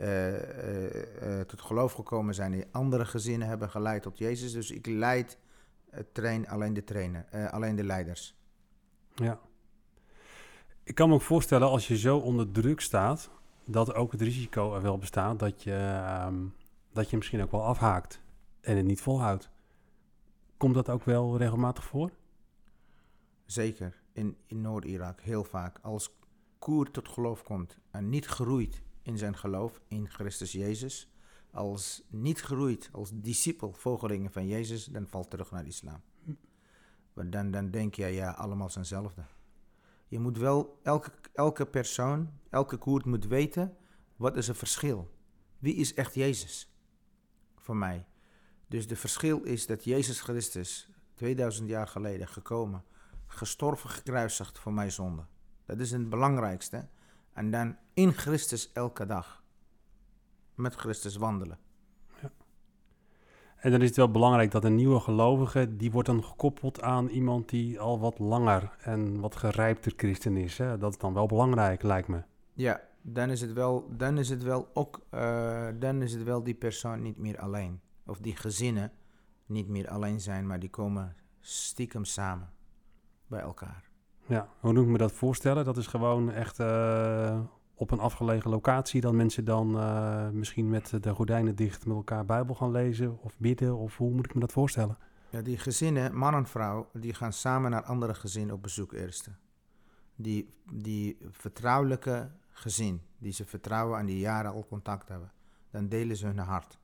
uh, 0.00 1.40
tot 1.40 1.60
geloof 1.60 1.92
gekomen 1.92 2.34
zijn, 2.34 2.52
die 2.52 2.64
andere 2.70 3.04
gezinnen 3.04 3.48
hebben 3.48 3.70
geleid 3.70 4.02
tot 4.02 4.18
Jezus. 4.18 4.52
Dus 4.52 4.70
ik 4.70 4.86
leid, 4.86 5.38
train 6.12 6.48
alleen 6.48 6.74
de 6.74 6.84
trainer, 6.84 7.50
alleen 7.50 7.76
de 7.76 7.84
leiders. 7.84 8.36
Ja. 9.14 9.40
Ik 10.82 10.94
kan 10.94 11.08
me 11.08 11.14
ook 11.14 11.22
voorstellen 11.22 11.68
als 11.68 11.88
je 11.88 11.98
zo 11.98 12.18
onder 12.18 12.50
druk 12.50 12.80
staat, 12.80 13.30
dat 13.64 13.94
ook 13.94 14.12
het 14.12 14.20
risico 14.20 14.74
er 14.74 14.82
wel 14.82 14.98
bestaat 14.98 15.38
dat 15.38 15.62
je, 15.62 15.74
ehm, 15.74 16.44
dat 16.92 17.10
je 17.10 17.16
misschien 17.16 17.42
ook 17.42 17.50
wel 17.50 17.64
afhaakt 17.64 18.20
en 18.60 18.76
het 18.76 18.86
niet 18.86 19.00
volhoudt. 19.00 19.50
Komt 20.56 20.74
dat 20.74 20.88
ook 20.88 21.04
wel 21.04 21.36
regelmatig 21.36 21.84
voor? 21.84 22.10
Zeker, 23.46 24.00
in, 24.12 24.36
in 24.46 24.60
Noord-Irak 24.60 25.20
heel 25.20 25.44
vaak. 25.44 25.78
Als 25.82 26.18
Koer 26.58 26.90
tot 26.90 27.08
geloof 27.08 27.42
komt 27.42 27.78
en 27.90 28.08
niet 28.08 28.26
groeit 28.26 28.82
in 29.08 29.18
zijn 29.18 29.36
geloof 29.36 29.80
in 29.88 30.10
Christus 30.10 30.52
Jezus, 30.52 31.12
als 31.50 32.02
niet 32.08 32.40
groeit 32.40 32.88
als 32.92 33.10
discipel, 33.14 33.72
volgelingen 33.72 34.32
van 34.32 34.46
Jezus, 34.46 34.84
dan 34.84 35.06
valt 35.06 35.30
terug 35.30 35.50
naar 35.50 35.62
de 35.62 35.68
islam. 35.68 36.00
Want 37.12 37.32
dan, 37.32 37.50
dan 37.50 37.70
denk 37.70 37.94
je, 37.94 38.06
ja, 38.06 38.30
allemaal 38.30 38.70
zijn 38.70 38.84
hetzelfde. 38.84 39.22
Je 40.08 40.18
moet 40.18 40.38
wel, 40.38 40.78
elke, 40.82 41.10
elke 41.32 41.66
persoon, 41.66 42.30
elke 42.50 42.76
koert 42.76 43.04
moet 43.04 43.26
weten, 43.26 43.76
wat 44.16 44.36
is 44.36 44.48
het 44.48 44.56
verschil? 44.56 45.10
Wie 45.58 45.74
is 45.74 45.94
echt 45.94 46.14
Jezus? 46.14 46.72
Voor 47.56 47.76
mij. 47.76 48.06
Dus 48.66 48.88
de 48.88 48.96
verschil 48.96 49.42
is 49.42 49.66
dat 49.66 49.84
Jezus 49.84 50.20
Christus 50.20 50.90
2000 51.14 51.68
jaar 51.68 51.88
geleden 51.88 52.28
gekomen, 52.28 52.84
gestorven, 53.26 53.90
gekruisigd 53.90 54.58
voor 54.58 54.72
mijn 54.72 54.92
zonde. 54.92 55.26
Dat 55.64 55.78
is 55.78 55.90
het 55.90 56.08
belangrijkste. 56.08 56.88
En 57.38 57.50
dan 57.50 57.76
in 57.94 58.12
Christus 58.12 58.72
elke 58.72 59.06
dag. 59.06 59.42
Met 60.54 60.74
Christus 60.74 61.16
wandelen. 61.16 61.58
Ja. 62.22 62.30
En 63.56 63.70
dan 63.70 63.80
is 63.80 63.86
het 63.86 63.96
wel 63.96 64.10
belangrijk 64.10 64.50
dat 64.50 64.64
een 64.64 64.74
nieuwe 64.74 65.00
gelovige, 65.00 65.76
die 65.76 65.90
wordt 65.90 66.08
dan 66.08 66.24
gekoppeld 66.24 66.82
aan 66.82 67.08
iemand 67.08 67.48
die 67.48 67.80
al 67.80 68.00
wat 68.00 68.18
langer 68.18 68.76
en 68.80 69.20
wat 69.20 69.36
gerijpter 69.36 69.92
christen 69.96 70.36
is. 70.36 70.58
Hè? 70.58 70.78
Dat 70.78 70.92
is 70.92 70.98
dan 70.98 71.14
wel 71.14 71.26
belangrijk, 71.26 71.82
lijkt 71.82 72.08
me. 72.08 72.22
Ja, 72.52 72.80
dan 73.02 73.30
is 73.30 73.40
het 73.40 73.52
wel, 73.52 73.96
dan 73.96 74.18
is 74.18 74.28
het 74.28 74.42
wel 74.42 74.68
ook, 74.74 75.06
uh, 75.10 75.68
dan 75.78 76.02
is 76.02 76.12
het 76.12 76.22
wel 76.22 76.42
die 76.42 76.54
persoon 76.54 77.02
niet 77.02 77.18
meer 77.18 77.38
alleen. 77.38 77.80
Of 78.06 78.18
die 78.18 78.36
gezinnen 78.36 78.92
niet 79.46 79.68
meer 79.68 79.88
alleen 79.88 80.20
zijn, 80.20 80.46
maar 80.46 80.60
die 80.60 80.70
komen 80.70 81.16
stiekem 81.40 82.04
samen 82.04 82.52
bij 83.26 83.40
elkaar. 83.40 83.87
Ja, 84.28 84.48
hoe 84.60 84.72
moet 84.72 84.82
ik 84.82 84.88
me 84.88 84.98
dat 84.98 85.12
voorstellen? 85.12 85.64
Dat 85.64 85.76
is 85.76 85.86
gewoon 85.86 86.30
echt 86.30 86.58
uh, 86.58 87.40
op 87.74 87.90
een 87.90 87.98
afgelegen 87.98 88.50
locatie 88.50 89.00
dat 89.00 89.12
mensen 89.12 89.44
dan 89.44 89.76
uh, 89.76 90.28
misschien 90.28 90.68
met 90.68 91.02
de 91.02 91.14
gordijnen 91.14 91.56
dicht 91.56 91.86
met 91.86 91.96
elkaar 91.96 92.24
Bijbel 92.24 92.54
gaan 92.54 92.70
lezen 92.70 93.18
of 93.22 93.38
bidden? 93.38 93.76
Of 93.76 93.96
hoe 93.96 94.10
moet 94.10 94.24
ik 94.24 94.34
me 94.34 94.40
dat 94.40 94.52
voorstellen? 94.52 94.98
Ja, 95.30 95.42
die 95.42 95.58
gezinnen, 95.58 96.16
man 96.16 96.34
en 96.34 96.46
vrouw, 96.46 96.88
die 96.92 97.14
gaan 97.14 97.32
samen 97.32 97.70
naar 97.70 97.82
andere 97.82 98.14
gezinnen 98.14 98.54
op 98.54 98.62
bezoek 98.62 98.92
eerst. 98.92 99.28
Die, 100.16 100.48
die 100.72 101.18
vertrouwelijke 101.30 102.30
gezin, 102.50 103.02
die 103.18 103.32
ze 103.32 103.44
vertrouwen 103.44 103.98
en 103.98 104.06
die 104.06 104.18
jaren 104.18 104.52
al 104.52 104.66
contact 104.68 105.08
hebben, 105.08 105.32
dan 105.70 105.88
delen 105.88 106.16
ze 106.16 106.26
hun 106.26 106.38
hart. 106.38 106.78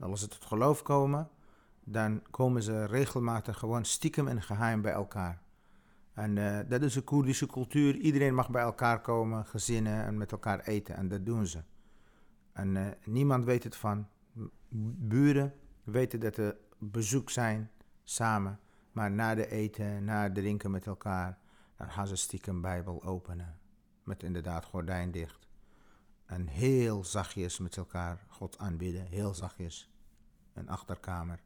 als 0.00 0.20
ze 0.20 0.28
tot 0.28 0.44
geloof 0.44 0.82
komen, 0.82 1.28
dan 1.84 2.22
komen 2.30 2.62
ze 2.62 2.84
regelmatig 2.84 3.58
gewoon 3.58 3.84
stiekem 3.84 4.28
en 4.28 4.42
geheim 4.42 4.82
bij 4.82 4.92
elkaar. 4.92 5.44
En 6.16 6.36
uh, 6.36 6.58
dat 6.68 6.82
is 6.82 6.94
een 6.94 7.04
Koerdische 7.04 7.46
cultuur. 7.46 7.96
Iedereen 7.96 8.34
mag 8.34 8.50
bij 8.50 8.62
elkaar 8.62 9.00
komen, 9.00 9.46
gezinnen 9.46 10.04
en 10.04 10.16
met 10.16 10.32
elkaar 10.32 10.60
eten. 10.60 10.96
En 10.96 11.08
dat 11.08 11.26
doen 11.26 11.46
ze. 11.46 11.62
En 12.52 12.74
uh, 12.74 12.86
niemand 13.04 13.44
weet 13.44 13.64
het 13.64 13.76
van. 13.76 14.08
Buren 14.98 15.54
weten 15.84 16.20
dat 16.20 16.36
er 16.36 16.56
bezoek 16.78 17.30
zijn, 17.30 17.70
samen. 18.04 18.60
Maar 18.92 19.10
na 19.10 19.34
de 19.34 19.50
eten, 19.50 20.04
na 20.04 20.22
het 20.22 20.34
drinken 20.34 20.70
met 20.70 20.86
elkaar, 20.86 21.38
dan 21.76 21.90
gaan 21.90 22.06
ze 22.06 22.16
stiekem 22.16 22.60
Bijbel 22.60 23.02
openen. 23.02 23.58
Met 24.02 24.22
inderdaad 24.22 24.64
gordijn 24.64 25.10
dicht. 25.10 25.48
En 26.26 26.46
heel 26.46 27.04
zachtjes 27.04 27.58
met 27.58 27.76
elkaar 27.76 28.24
God 28.28 28.58
aanbidden. 28.58 29.06
Heel 29.06 29.34
zachtjes. 29.34 29.90
Een 30.52 30.68
achterkamer. 30.68 31.40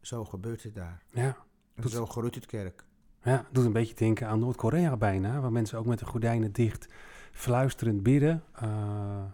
Zo 0.00 0.24
gebeurt 0.24 0.62
het 0.62 0.74
daar. 0.74 1.02
Ja. 1.10 1.36
En 1.74 1.88
zo 1.88 2.06
groeit 2.06 2.34
het 2.34 2.46
kerk. 2.46 2.86
Ja, 3.22 3.46
doet 3.52 3.64
een 3.64 3.72
beetje 3.72 3.94
denken 3.94 4.28
aan 4.28 4.38
Noord-Korea 4.38 4.96
bijna, 4.96 5.40
waar 5.40 5.52
mensen 5.52 5.78
ook 5.78 5.86
met 5.86 5.98
de 5.98 6.06
gordijnen 6.06 6.52
dicht 6.52 6.88
fluisterend 7.32 8.02
bidden. 8.02 8.42
Uh, 8.62 9.24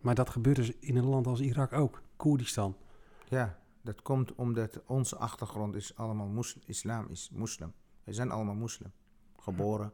maar 0.00 0.14
dat 0.14 0.30
gebeurt 0.30 0.56
dus 0.56 0.72
in 0.78 0.96
een 0.96 1.06
land 1.06 1.26
als 1.26 1.40
Irak 1.40 1.72
ook, 1.72 2.02
Koerdistan. 2.16 2.76
Ja, 3.28 3.58
dat 3.82 4.02
komt 4.02 4.34
omdat 4.34 4.80
onze 4.86 5.16
achtergrond 5.16 5.74
is 5.74 5.96
allemaal 5.96 6.26
moslim, 6.26 6.62
islam 6.66 7.06
is 7.08 7.30
moslim. 7.32 7.72
Wij 8.04 8.14
zijn 8.14 8.30
allemaal 8.30 8.54
moslim, 8.54 8.92
geboren. 9.36 9.92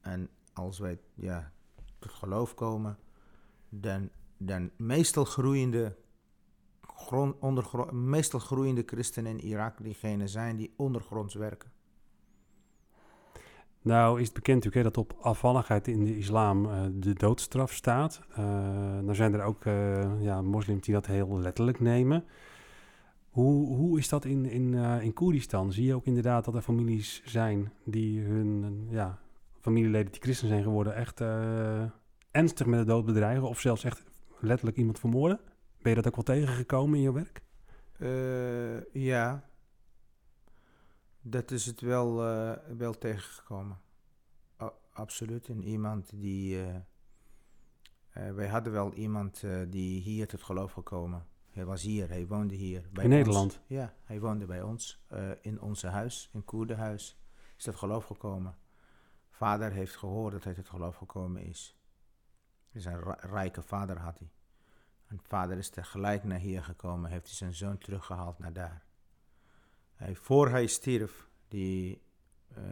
En 0.00 0.28
als 0.52 0.78
wij 0.78 1.00
ja, 1.14 1.52
tot 1.98 2.12
geloof 2.12 2.54
komen, 2.54 2.98
dan, 3.68 4.10
dan 4.36 4.70
meestal 4.76 5.24
groeiende 5.24 5.96
grond, 6.80 7.38
ondergrond, 7.38 7.92
meestal 7.92 8.40
groeiende 8.40 8.82
christenen 8.86 9.30
in 9.38 9.46
Irak 9.46 9.82
diegenen 9.82 10.28
zijn 10.28 10.56
die 10.56 10.74
ondergronds 10.76 11.34
werken. 11.34 11.71
Nou 13.82 14.20
is 14.20 14.24
het 14.24 14.34
bekend 14.34 14.64
natuurlijk 14.64 14.84
hè, 14.84 14.92
dat 14.92 15.04
op 15.04 15.18
afvalligheid 15.20 15.88
in 15.88 16.04
de 16.04 16.16
islam 16.16 16.64
uh, 16.64 16.80
de 16.92 17.12
doodstraf 17.14 17.72
staat. 17.72 18.20
Uh, 18.38 19.10
zijn 19.10 19.34
er 19.34 19.42
ook 19.42 19.64
uh, 19.64 20.22
ja, 20.22 20.42
moslims 20.42 20.82
die 20.82 20.94
dat 20.94 21.06
heel 21.06 21.38
letterlijk 21.38 21.80
nemen. 21.80 22.24
Hoe, 23.30 23.76
hoe 23.76 23.98
is 23.98 24.08
dat 24.08 24.24
in, 24.24 24.44
in, 24.44 24.74
in 24.74 25.12
Koerdistan? 25.12 25.72
Zie 25.72 25.86
je 25.86 25.94
ook 25.94 26.06
inderdaad 26.06 26.44
dat 26.44 26.54
er 26.54 26.62
families 26.62 27.22
zijn 27.24 27.72
die 27.84 28.20
hun 28.20 28.86
ja, 28.90 29.18
familieleden 29.60 30.12
die 30.12 30.20
christen 30.20 30.48
zijn 30.48 30.62
geworden 30.62 30.94
echt 30.94 31.20
ernstig 32.30 32.66
met 32.66 32.78
de 32.78 32.84
dood 32.84 33.04
bedreigen 33.04 33.48
of 33.48 33.60
zelfs 33.60 33.84
echt 33.84 34.04
letterlijk 34.40 34.76
iemand 34.76 34.98
vermoorden? 34.98 35.40
Ben 35.82 35.94
je 35.94 36.02
dat 36.02 36.06
ook 36.06 36.26
wel 36.26 36.36
tegengekomen 36.36 36.98
in 36.98 37.02
je 37.02 37.12
werk? 37.12 37.42
ja, 38.92 39.44
dat 41.22 41.50
is 41.50 41.66
het 41.66 41.80
wel, 41.80 42.28
uh, 42.28 42.52
wel 42.76 42.98
tegengekomen. 42.98 43.80
absoluut. 44.92 45.48
En 45.48 45.62
iemand 45.62 46.10
die. 46.14 46.56
Uh, 46.56 46.74
uh, 48.16 48.34
wij 48.34 48.48
hadden 48.48 48.72
wel 48.72 48.92
iemand 48.92 49.44
die 49.68 50.00
hier 50.00 50.28
tot 50.28 50.42
geloof 50.42 50.72
gekomen. 50.72 51.26
Hij 51.50 51.64
was 51.64 51.82
hier, 51.82 52.08
hij 52.08 52.26
woonde 52.26 52.54
hier. 52.54 52.88
Bij 52.92 53.04
in 53.04 53.10
Nederland? 53.10 53.60
Ja, 53.66 53.94
hij 54.04 54.20
woonde 54.20 54.46
bij 54.46 54.62
ons. 54.62 55.04
in 55.40 55.60
onze 55.60 55.86
huis, 55.86 56.30
in 56.32 56.44
Koerdenhuis. 56.44 57.18
Is 57.56 57.64
dat 57.64 57.76
geloof 57.76 58.04
gekomen. 58.04 58.56
Vader 59.30 59.72
heeft 59.72 59.96
gehoord 59.96 60.32
dat 60.32 60.44
hij 60.44 60.54
tot 60.54 60.68
geloof 60.68 60.96
gekomen 60.96 61.42
is. 61.42 61.76
Dus 62.72 62.84
een 62.84 63.14
rijke 63.14 63.62
vader 63.62 63.98
had 63.98 64.18
hij. 64.18 64.30
En 65.06 65.20
vader 65.22 65.58
is 65.58 65.68
tegelijk 65.68 66.24
naar 66.24 66.38
hier 66.38 66.62
gekomen, 66.62 67.10
heeft 67.10 67.26
hij 67.26 67.34
zijn 67.34 67.54
zoon 67.54 67.78
teruggehaald 67.78 68.38
naar 68.38 68.52
daar. 68.52 68.84
Hij, 70.02 70.14
voor 70.14 70.48
hij 70.48 70.66
stierf, 70.66 71.28
die, 71.48 72.02
uh, 72.58 72.64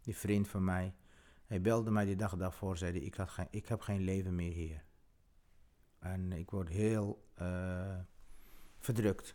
die 0.00 0.16
vriend 0.16 0.48
van 0.48 0.64
mij, 0.64 0.94
hij 1.46 1.60
belde 1.60 1.90
mij 1.90 2.04
die 2.04 2.16
dag 2.16 2.36
daarvoor, 2.36 2.76
zei 2.76 2.92
hij, 2.92 3.00
ik, 3.00 3.14
had 3.14 3.30
geen, 3.30 3.46
ik 3.50 3.68
heb 3.68 3.80
geen 3.80 4.00
leven 4.00 4.34
meer 4.34 4.52
hier. 4.52 4.84
En 5.98 6.32
ik 6.32 6.50
word 6.50 6.68
heel 6.68 7.28
uh, 7.42 7.98
verdrukt 8.78 9.34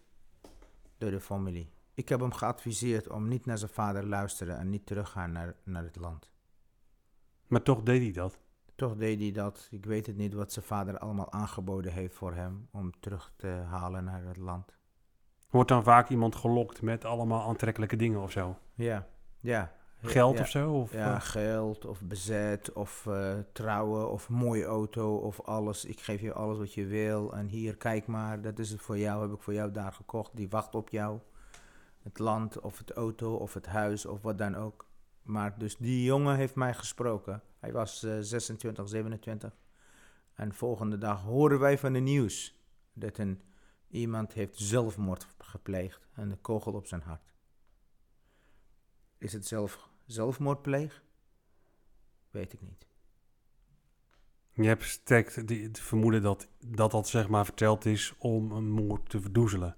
door 0.97 1.11
de 1.11 1.21
familie. 1.21 1.73
Ik 1.93 2.09
heb 2.09 2.19
hem 2.19 2.33
geadviseerd 2.33 3.09
om 3.09 3.27
niet 3.27 3.45
naar 3.45 3.57
zijn 3.57 3.71
vader 3.71 4.01
te 4.01 4.07
luisteren 4.07 4.57
en 4.57 4.69
niet 4.69 4.85
teruggaan 4.85 5.31
naar, 5.31 5.55
naar 5.63 5.83
het 5.83 5.95
land. 5.95 6.31
Maar 7.47 7.61
toch 7.61 7.83
deed 7.83 8.01
hij 8.01 8.11
dat. 8.11 8.39
Toch 8.75 8.95
deed 8.95 9.19
hij 9.19 9.31
dat. 9.31 9.67
Ik 9.71 9.85
weet 9.85 10.05
het 10.05 10.17
niet 10.17 10.33
wat 10.33 10.53
zijn 10.53 10.65
vader 10.65 10.97
allemaal 10.97 11.31
aangeboden 11.31 11.91
heeft 11.91 12.15
voor 12.15 12.33
hem 12.33 12.67
om 12.71 12.99
terug 12.99 13.33
te 13.35 13.47
halen 13.47 14.03
naar 14.03 14.23
het 14.23 14.37
land. 14.37 14.79
Wordt 15.51 15.69
dan 15.69 15.83
vaak 15.83 16.09
iemand 16.09 16.35
gelokt 16.35 16.81
met 16.81 17.05
allemaal 17.05 17.47
aantrekkelijke 17.47 17.95
dingen 17.95 18.21
of 18.21 18.31
zo? 18.31 18.57
Ja, 18.73 19.07
ja. 19.39 19.71
Geld 20.03 20.35
ja. 20.35 20.41
of 20.41 20.49
zo? 20.49 20.73
Of, 20.73 20.93
Ja, 20.93 21.15
eh, 21.15 21.21
geld 21.21 21.85
of 21.85 22.01
bezet 22.01 22.73
of 22.73 23.05
eh, 23.07 23.33
trouwen 23.51 24.11
of 24.11 24.29
mooie 24.29 24.65
auto 24.65 25.15
of 25.15 25.41
alles. 25.41 25.85
Ik 25.85 25.99
geef 25.99 26.21
je 26.21 26.33
alles 26.33 26.57
wat 26.57 26.73
je 26.73 26.85
wil 26.85 27.33
en 27.33 27.47
hier, 27.47 27.77
kijk 27.77 28.07
maar, 28.07 28.41
dat 28.41 28.59
is 28.59 28.69
het 28.69 28.81
voor 28.81 28.97
jou, 28.97 29.21
heb 29.21 29.31
ik 29.31 29.41
voor 29.41 29.53
jou 29.53 29.71
daar 29.71 29.93
gekocht. 29.93 30.35
Die 30.35 30.49
wacht 30.49 30.75
op 30.75 30.89
jou. 30.89 31.19
Het 32.01 32.19
land 32.19 32.59
of 32.59 32.77
het 32.77 32.91
auto 32.91 33.35
of 33.35 33.53
het 33.53 33.65
huis 33.65 34.05
of 34.05 34.21
wat 34.21 34.37
dan 34.37 34.55
ook. 34.55 34.85
Maar 35.21 35.57
dus 35.57 35.77
die 35.77 36.03
jongen 36.03 36.35
heeft 36.35 36.55
mij 36.55 36.73
gesproken. 36.73 37.41
Hij 37.59 37.71
was 37.71 38.03
eh, 38.03 38.17
26, 38.19 38.89
27. 38.89 39.55
En 40.33 40.53
volgende 40.53 40.97
dag 40.97 41.21
horen 41.21 41.59
wij 41.59 41.77
van 41.77 41.93
de 41.93 41.99
nieuws 41.99 42.59
dat 42.93 43.17
een, 43.17 43.41
iemand 43.91 44.33
heeft 44.33 44.57
zelfmoord 44.57 45.27
gepleegd 45.37 46.07
en 46.13 46.31
een 46.31 46.41
kogel 46.41 46.73
op 46.73 46.87
zijn 46.87 47.01
hart. 47.01 47.33
Is 49.17 49.33
het 49.33 49.47
zelf 49.47 49.89
zelfmoordpleeg? 50.05 51.03
Weet 52.29 52.53
ik 52.53 52.61
niet. 52.61 52.87
Je 54.51 54.67
hebt 54.67 54.83
sterk 54.83 55.35
het 55.35 55.79
vermoeden 55.79 56.21
dat, 56.21 56.47
dat 56.65 56.91
dat 56.91 57.07
zeg 57.07 57.27
maar 57.29 57.45
verteld 57.45 57.85
is 57.85 58.13
om 58.17 58.51
een 58.51 58.69
moord 58.69 59.09
te 59.09 59.21
verdoezelen. 59.21 59.75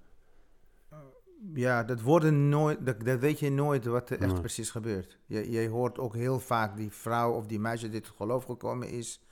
Ja, 1.54 1.84
dat, 1.84 2.00
worden 2.00 2.48
nooit, 2.48 2.86
dat, 2.86 3.04
dat 3.04 3.18
weet 3.18 3.38
je 3.38 3.50
nooit 3.50 3.84
wat 3.84 4.10
er 4.10 4.20
echt 4.20 4.32
Nee. 4.32 4.40
precies 4.40 4.70
gebeurt. 4.70 5.18
Je, 5.26 5.50
je 5.50 5.68
hoort 5.68 5.98
ook 5.98 6.14
heel 6.14 6.40
vaak 6.40 6.76
die 6.76 6.90
vrouw 6.90 7.32
of 7.32 7.46
die 7.46 7.58
meisje 7.60 7.88
die 7.88 8.00
tot 8.00 8.16
geloof 8.16 8.44
gekomen 8.44 8.88
is. 8.88 9.24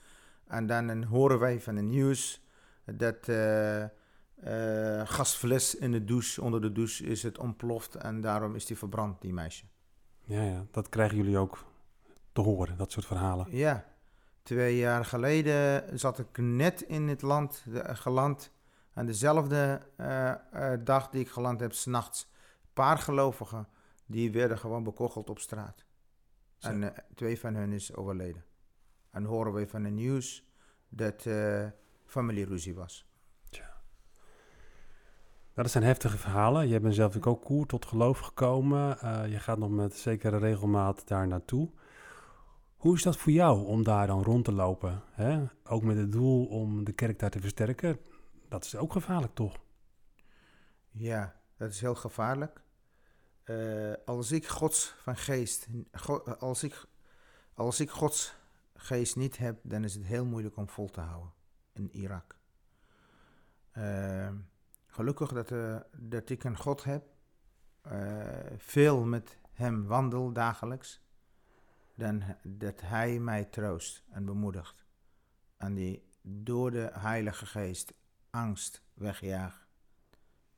En 0.47 0.67
dan 0.67 1.03
horen 1.03 1.39
wij 1.39 1.61
van 1.61 1.75
het 1.75 1.85
nieuws 1.85 2.45
dat 2.85 3.27
eh 3.29 3.85
eh, 4.43 5.01
gasfles 5.07 5.75
in 5.75 5.91
de 5.91 6.03
douche, 6.03 6.41
onder 6.41 6.61
de 6.61 6.71
douche 6.71 7.03
is 7.05 7.23
het 7.23 7.37
ontploft. 7.37 7.95
En 7.95 8.21
daarom 8.21 8.55
is 8.55 8.65
die 8.65 8.77
verbrand, 8.77 9.21
die 9.21 9.33
meisje. 9.33 9.65
Ja, 10.23 10.41
ja, 10.43 10.65
dat 10.71 10.89
krijgen 10.89 11.17
jullie 11.17 11.37
ook 11.37 11.65
te 12.31 12.41
horen, 12.41 12.77
dat 12.77 12.91
soort 12.91 13.05
verhalen. 13.05 13.47
Ja, 13.55 13.85
twee 14.43 14.77
jaar 14.77 15.05
geleden 15.05 15.99
zat 15.99 16.19
ik 16.19 16.37
net 16.37 16.81
in 16.81 17.07
het 17.07 17.21
land, 17.21 17.63
de- 17.71 17.95
geland. 17.95 18.51
En 18.93 19.05
dezelfde 19.05 19.79
eh, 19.95 20.29
eh, 20.31 20.79
dag 20.83 21.09
die 21.09 21.21
ik 21.21 21.29
geland 21.29 21.59
heb, 21.59 21.73
s'nachts, 21.73 22.29
paar 22.73 22.97
gelovigen, 22.97 23.67
die 24.05 24.31
werden 24.31 24.57
gewoon 24.57 24.83
bekogeld 24.83 25.29
op 25.29 25.39
straat. 25.39 25.85
Zo. 26.57 26.67
En 26.67 26.83
eh, 26.83 27.03
twee 27.15 27.39
van 27.39 27.55
hen 27.55 27.71
is 27.71 27.95
overleden. 27.95 28.43
En 29.11 29.23
horen 29.23 29.53
we 29.53 29.67
van 29.67 29.83
het 29.83 29.93
nieuws 29.93 30.43
dat 30.89 31.25
eh 31.25 31.65
familieruzie 32.05 32.75
was. 32.75 33.07
Nou, 35.53 35.67
dat 35.67 35.71
zijn 35.71 35.83
heftige 35.83 36.17
verhalen. 36.17 36.67
Je 36.67 36.79
bent 36.79 36.95
zelf 36.95 37.25
ook 37.25 37.43
koer 37.43 37.65
tot 37.65 37.85
geloof 37.85 38.19
gekomen. 38.19 38.99
Eh, 38.99 39.31
je 39.31 39.39
gaat 39.39 39.57
nog 39.57 39.69
met 39.69 39.95
zekere 39.95 40.37
regelmaat 40.37 41.07
daar 41.07 41.27
naartoe. 41.27 41.69
Hoe 42.75 42.95
is 42.95 43.03
dat 43.03 43.17
voor 43.17 43.31
jou 43.31 43.65
om 43.65 43.83
daar 43.83 44.07
dan 44.07 44.23
rond 44.23 44.45
te 44.45 44.51
lopen? 44.51 45.03
Hè? 45.11 45.45
Ook 45.63 45.83
met 45.83 45.97
het 45.97 46.11
doel 46.11 46.45
om 46.45 46.83
de 46.83 46.91
kerk 46.91 47.19
daar 47.19 47.29
te 47.29 47.39
versterken. 47.39 47.99
Dat 48.49 48.63
is 48.63 48.75
ook 48.75 48.91
gevaarlijk, 48.91 49.33
toch? 49.33 49.59
Ja, 50.91 51.35
dat 51.57 51.69
is 51.69 51.81
heel 51.81 51.95
gevaarlijk. 51.95 52.61
Eh, 53.43 53.93
als 54.05 54.31
ik 54.31 54.47
Gods 54.47 54.95
van 54.97 55.17
geest, 55.17 55.67
als 56.39 56.63
ik, 56.63 56.85
als 57.53 57.79
ik 57.79 57.89
Gods 57.89 58.35
geest 58.75 59.15
niet 59.15 59.37
heb, 59.37 59.59
dan 59.63 59.83
is 59.83 59.93
het 59.93 60.05
heel 60.05 60.25
moeilijk 60.25 60.57
om 60.57 60.69
vol 60.69 60.89
te 60.89 61.01
houden 61.01 61.33
in 61.73 61.89
Irak. 61.91 62.37
Eh, 63.71 64.29
gelukkig 64.93 65.33
dat, 65.33 65.51
eh, 65.51 65.75
dat 65.97 66.29
ik 66.29 66.43
een 66.43 66.57
God 66.57 66.83
heb, 66.83 67.03
eh, 67.81 68.27
veel 68.57 69.05
met 69.05 69.37
Hem 69.53 69.85
wandel 69.85 70.31
dagelijks, 70.33 71.01
dan 71.95 72.23
dat 72.43 72.81
Hij 72.81 73.19
mij 73.19 73.45
troost 73.45 74.03
en 74.09 74.25
bemoedigt. 74.25 74.85
En 75.57 75.73
die 75.73 76.03
door 76.21 76.71
de 76.71 76.89
Heilige 76.93 77.45
Geest 77.45 77.93
angst 78.29 78.83
wegjaagt. 78.93 79.67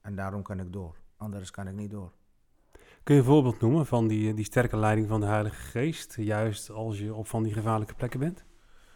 En 0.02 0.16
daarom 0.16 0.42
kan 0.42 0.60
ik 0.60 0.74
door. 0.74 0.96
Anders 1.18 1.52
kan 1.52 1.68
ik 1.68 1.76
niet 1.76 1.92
door. 1.92 2.14
Kun 3.04 3.16
je 3.16 3.22
een 3.22 3.28
voorbeeld 3.28 3.60
noemen 3.60 3.86
van 3.86 4.08
die, 4.08 4.34
die 4.34 4.46
sterke 4.46 4.78
leiding 4.78 5.08
van 5.08 5.20
de 5.20 5.26
Heilige 5.26 5.62
Geest? 5.62 6.16
Juist 6.16 6.70
als 6.70 7.00
je 7.00 7.14
op 7.14 7.28
van 7.28 7.44
die 7.44 7.54
gevaarlijke 7.54 7.96
plekken 7.96 8.20
bent 8.20 8.46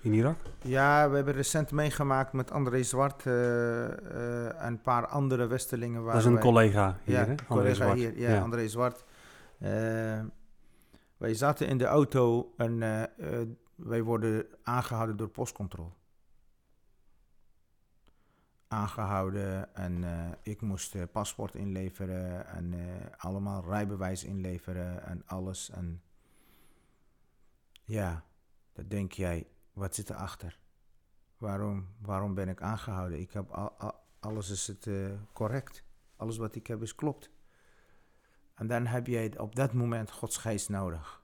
in 0.01 0.13
Irak? 0.13 0.37
Ja, 0.61 1.09
we 1.09 1.15
hebben 1.15 1.33
recent 1.33 1.71
meegemaakt 1.71 2.33
met 2.33 2.51
André 2.51 2.83
Zwart 2.83 3.25
en 3.25 4.57
een 4.67 4.81
paar 4.81 5.07
andere 5.07 5.47
Westelingen. 5.47 6.03
Waar 6.03 6.11
dat 6.13 6.21
is 6.21 6.27
een 6.27 6.33
wij- 6.33 6.41
collega 6.41 6.97
hier, 7.03 7.15
ja, 7.15 7.21
hè? 7.23 7.29
André 7.29 7.45
collega 7.47 7.73
Zwart. 7.75 7.97
hier. 7.97 8.19
Ja, 8.19 8.29
Ja. 8.29 8.41
André 8.41 8.67
Zwart. 8.67 9.03
Eh, 9.59 9.69
wij 11.17 11.33
zaten 11.33 11.67
in 11.67 11.77
de 11.77 11.85
auto 11.85 12.53
en 12.57 12.79
wij 13.75 14.01
worden 14.03 14.45
aangehouden 14.63 15.17
door 15.17 15.29
postcontrole. 15.29 15.89
Aangehouden 18.67 19.75
en 19.75 20.03
ik 20.43 20.61
moest 20.61 21.11
paspoort 21.11 21.55
inleveren 21.55 22.47
en 22.47 22.73
allemaal 23.17 23.63
rijbewijs 23.67 24.23
inleveren 24.23 25.03
en 25.05 25.23
alles. 25.25 25.69
En 25.69 26.01
ja, 27.83 28.23
dan 28.73 28.85
denk 28.87 29.11
jij, 29.11 29.47
wat 29.73 29.95
zit 29.95 30.09
erachter? 30.09 30.59
Waarom, 31.37 31.87
waarom 32.01 32.33
ben 32.33 32.49
ik 32.49 32.61
aangehouden? 32.61 33.19
Ik 33.19 33.31
heb 33.31 33.49
al, 33.51 33.71
al- 33.71 33.99
alles 34.19 34.49
is 34.49 34.67
het 34.67 34.87
eh, 34.87 35.11
correct. 35.33 35.83
Alles 36.15 36.37
wat 36.37 36.55
ik 36.55 36.67
heb 36.67 36.81
is 36.81 36.95
klopt. 36.95 37.29
En 38.53 38.67
dan 38.67 38.85
heb 38.85 39.07
je 39.07 39.33
op 39.37 39.55
dat 39.55 39.73
moment 39.73 40.11
Gods 40.11 40.37
geest 40.37 40.69
nodig. 40.69 41.23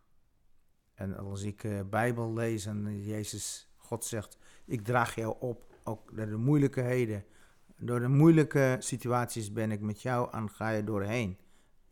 En 0.94 1.18
als 1.18 1.42
ik 1.42 1.64
eh 1.64 1.80
Bijbel 1.90 2.34
lees 2.34 2.66
en 2.66 3.04
Jezus, 3.04 3.70
God 3.78 4.06
zegt, 4.06 4.38
ik 4.66 4.82
draag 4.84 5.16
jou 5.16 5.36
op, 5.40 5.74
ook 5.84 6.16
door 6.16 6.26
de 6.26 6.38
moeilijkheden, 6.38 7.26
door 7.78 8.00
de 8.00 8.08
moeilijke 8.08 8.76
situaties 8.80 9.52
ben 9.52 9.72
ik 9.72 9.82
met 9.82 10.02
jou 10.02 10.32
en 10.32 10.50
ga 10.50 10.70
je 10.70 10.84
doorheen. 10.84 11.38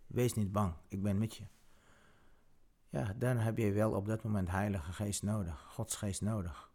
Wees 0.08 0.34
niet 0.34 0.52
bang, 0.52 0.74
ik 0.88 1.04
ben 1.04 1.18
met 1.18 1.36
je. 1.36 1.44
Ja, 2.94 3.14
dan 3.16 3.38
heb 3.38 3.58
je 3.58 3.72
wel 3.72 3.92
op 3.92 4.06
dat 4.06 4.24
moment 4.24 4.50
Heilige 4.50 4.94
Geest 4.94 5.24
nodig, 5.24 5.62
Gods 5.62 5.96
Geest 5.96 6.22
nodig. 6.22 6.72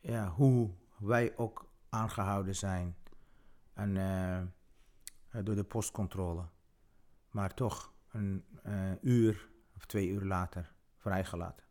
Ja, 0.00 0.28
hoe 0.28 0.70
wij 0.98 1.36
ook 1.36 1.68
aangehouden 1.88 2.56
zijn 2.56 2.96
en, 3.72 3.96
eh, 3.96 5.44
door 5.44 5.54
de 5.54 5.64
postcontrole. 5.64 6.48
Maar 7.30 7.54
toch 7.54 7.92
een 8.10 8.44
eh, 8.62 9.02
uur 9.02 9.48
of 9.76 9.86
twee 9.86 10.08
uur 10.08 10.24
later 10.24 10.72
vrijgelaten. 10.96 11.66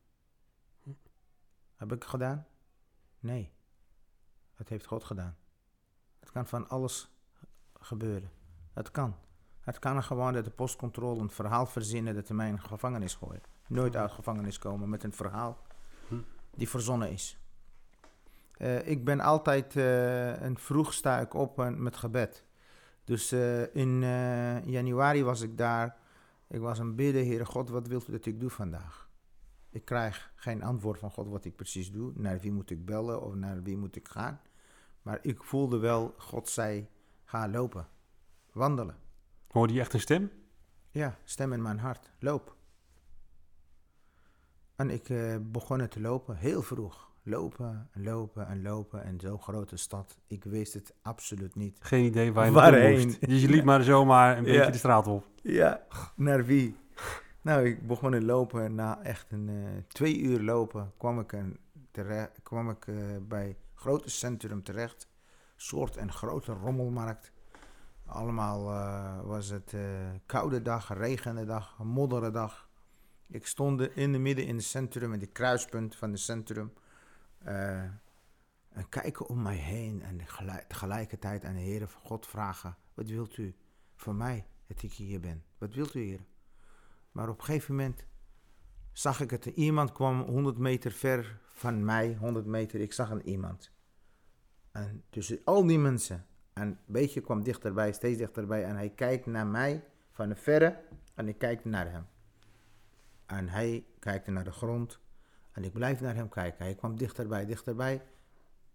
Heb 1.76 1.92
ik 1.92 2.04
gedaan? 2.04 2.48
Nee. 3.20 3.54
Het 4.54 4.70
heeft 4.70 4.86
God 4.86 5.04
gedaan. 5.04 5.38
Het 6.20 6.32
kan 6.32 6.48
van 6.48 6.70
alles 6.70 7.12
gebeuren. 7.74 8.32
Het 8.74 8.92
kan. 8.92 9.16
Het 9.62 9.80
kan 9.80 10.04
gewoon 10.04 10.34
dat 10.34 10.46
de 10.46 10.52
postcontrole 10.52 11.22
een 11.22 11.30
verhaal 11.30 11.66
verzinnen 11.66 12.16
dat 12.16 12.28
hij 12.28 12.38
mij 12.38 12.48
in 12.48 12.62
gevangenis 12.62 13.16
gooien. 13.16 13.42
Nooit 13.68 13.96
uit 13.96 14.12
gevangenis 14.12 14.58
komen 14.58 14.90
met 14.90 15.04
een 15.04 15.14
verhaal 15.14 15.58
die 16.56 16.70
verzonnen 16.70 17.12
is. 17.12 17.38
Eh, 18.58 18.88
ik 18.88 19.06
ben 19.06 19.20
altijd 19.20 19.76
een 19.76 20.58
vroeg 20.58 20.94
sta 20.94 21.20
ik 21.20 21.34
op 21.34 21.60
eh, 21.60 21.70
met 21.70 21.98
gebed. 21.98 22.46
Dus 23.04 23.32
eh, 23.32 23.76
in 23.76 24.00
januari 24.66 25.24
was 25.24 25.42
ik 25.42 25.58
daar. 25.58 25.98
Ik 26.48 26.60
was 26.60 26.80
aan 26.80 26.96
bidden, 26.96 27.26
Heere 27.26 27.46
God, 27.46 27.70
wat 27.70 27.88
wilt 27.88 28.08
u 28.08 28.12
dat 28.12 28.26
ik 28.26 28.40
doe 28.40 28.50
vandaag? 28.50 29.10
Ik 29.70 29.86
krijg 29.86 30.32
geen 30.36 30.64
antwoord 30.64 31.00
van 31.00 31.12
God 31.12 31.28
wat 31.28 31.46
ik 31.46 31.56
precies 31.56 31.92
doe. 31.92 32.12
Naar 32.16 32.40
wie 32.40 32.52
moet 32.52 32.70
ik 32.70 32.86
bellen 32.86 33.22
of 33.22 33.36
naar 33.36 33.64
wie 33.64 33.78
moet 33.78 33.96
ik 33.96 34.08
gaan? 34.08 34.42
Maar 35.02 35.20
ik 35.22 35.44
voelde 35.44 35.78
wel, 35.78 36.14
God 36.18 36.50
zei, 36.50 36.88
ga 37.24 37.50
lopen, 37.50 37.88
wandelen. 38.52 38.96
Hoorde 39.52 39.74
je 39.74 39.80
echt 39.80 39.94
een 39.94 40.00
stem? 40.00 40.32
Ja, 40.92 41.18
stem 41.24 41.54
in 41.54 41.62
mijn 41.62 41.80
hart, 41.80 42.12
loop. 42.20 42.56
En 44.76 44.90
ik 44.90 45.10
eh, 45.10 45.36
begon 45.42 45.80
het 45.80 45.92
te 45.92 46.00
lopen, 46.02 46.36
heel 46.36 46.62
vroeg. 46.62 47.10
Lopen 47.24 47.90
en 47.92 48.04
lopen 48.04 48.48
en 48.48 48.62
lopen 48.62 49.04
in 49.06 49.20
zo'n 49.20 49.42
grote 49.42 49.78
stad. 49.78 50.18
Ik 50.28 50.44
wist 50.44 50.74
het 50.74 50.94
absoluut 51.02 51.56
niet. 51.56 51.78
Geen 51.82 52.06
idee 52.06 52.34
waar 52.34 52.46
je 52.46 52.52
Waarheen? 52.52 52.82
naartoe 52.84 53.06
moest. 53.06 53.28
Dus 53.28 53.42
je 53.42 53.50
liep 53.50 53.64
maar 53.64 53.84
zomaar 53.84 54.38
een 54.38 54.46
Ja. 54.46 54.52
beetje 54.58 54.72
de 54.72 54.78
straat 54.78 55.08
op. 55.08 55.28
Ja, 55.36 55.82
naar 56.16 56.46
wie? 56.46 56.76
Nou, 57.42 57.66
ik 57.66 57.88
begon 57.88 58.12
te 58.12 58.22
lopen 58.22 58.64
en 58.64 58.76
na 58.76 59.02
echt 59.04 59.32
een 59.32 59.50
eh, 59.50 59.84
twee 59.88 60.20
uur 60.20 60.40
lopen 60.42 60.92
kwam 60.98 61.20
ik, 61.20 61.32
een 61.32 61.60
terecht, 61.92 62.40
kwam 62.44 62.70
ik 62.70 62.88
eh, 62.88 62.96
bij 63.22 63.48
het 63.48 63.58
grote 63.74 64.10
centrum 64.10 64.64
terecht. 64.64 65.08
Soort 65.56 65.98
een 65.98 66.12
grote 66.12 66.54
rommelmarkt. 66.54 67.32
Allemaal 68.12 68.72
eh, 68.72 69.22
was 69.26 69.50
het 69.50 69.74
eh, 69.74 69.82
koude 70.26 70.62
dag, 70.62 70.94
regende 70.98 71.46
dag, 71.46 71.78
moddere 71.84 72.32
dag. 72.32 72.70
Ik 73.28 73.48
stond 73.48 73.82
in 73.82 74.12
de 74.12 74.18
midden 74.18 74.46
in 74.46 74.56
het 74.56 74.64
centrum, 74.66 75.14
in 75.14 75.20
het 75.20 75.32
kruispunt 75.32 75.96
van 75.96 76.12
het 76.12 76.20
centrum. 76.20 76.74
eh, 77.38 77.80
en 78.70 78.90
kijken 78.90 79.28
om 79.28 79.42
mij 79.42 79.56
heen 79.56 80.02
en 80.02 80.28
gelijk- 80.28 80.68
tegelijkertijd 80.68 81.46
aan 81.46 81.54
de 81.54 81.60
Heer 81.60 81.88
van 81.88 82.02
God 82.02 82.28
vragen: 82.28 82.78
Wat 82.94 83.08
wilt 83.10 83.38
u 83.38 83.56
voor 83.96 84.16
mij 84.16 84.46
dat 84.68 84.82
ik 84.84 84.94
hier 84.94 85.20
ben? 85.20 85.44
Wat 85.58 85.74
wilt 85.74 85.94
u, 85.96 86.00
Heer? 86.02 86.26
Maar 87.12 87.30
op 87.30 87.38
een 87.40 87.46
gegeven 87.46 87.76
moment 87.76 88.06
zag 88.92 89.20
ik 89.22 89.30
het. 89.30 89.46
Iemand 89.46 89.92
kwam 89.92 90.22
100 90.22 90.58
meter 90.58 90.92
ver 90.92 91.40
van 91.48 91.86
mij, 91.86 92.16
100 92.16 92.46
meter. 92.46 92.80
Ik 92.80 92.94
zag 92.94 93.10
een 93.10 93.28
iemand. 93.28 93.72
En 94.72 95.04
tussen 95.10 95.40
al 95.44 95.66
die 95.66 95.80
mensen. 95.80 96.26
En 96.54 96.68
een 96.68 96.78
beetje 96.86 97.22
kwam 97.22 97.44
dichterbij, 97.44 97.92
steeds 97.94 98.18
dichterbij. 98.18 98.64
En 98.64 98.76
hij 98.76 98.90
kijkt 98.90 99.26
naar 99.26 99.48
mij 99.48 99.84
van 100.12 100.30
de 100.30 100.36
verre. 100.36 100.78
En 101.16 101.28
ik 101.28 101.38
kijk 101.38 101.66
naar 101.66 101.92
hem. 101.92 102.06
En 103.26 103.50
hij 103.50 103.86
kijkt 104.00 104.28
naar 104.28 104.44
de 104.44 104.52
grond. 104.52 105.00
En 105.52 105.64
ik 105.64 105.74
blijf 105.74 106.02
naar 106.02 106.16
hem 106.16 106.30
kijken. 106.30 106.66
Hij 106.66 106.76
kwam 106.76 106.98
dichterbij, 106.98 107.46
dichterbij. 107.46 107.94
Een 107.94 108.02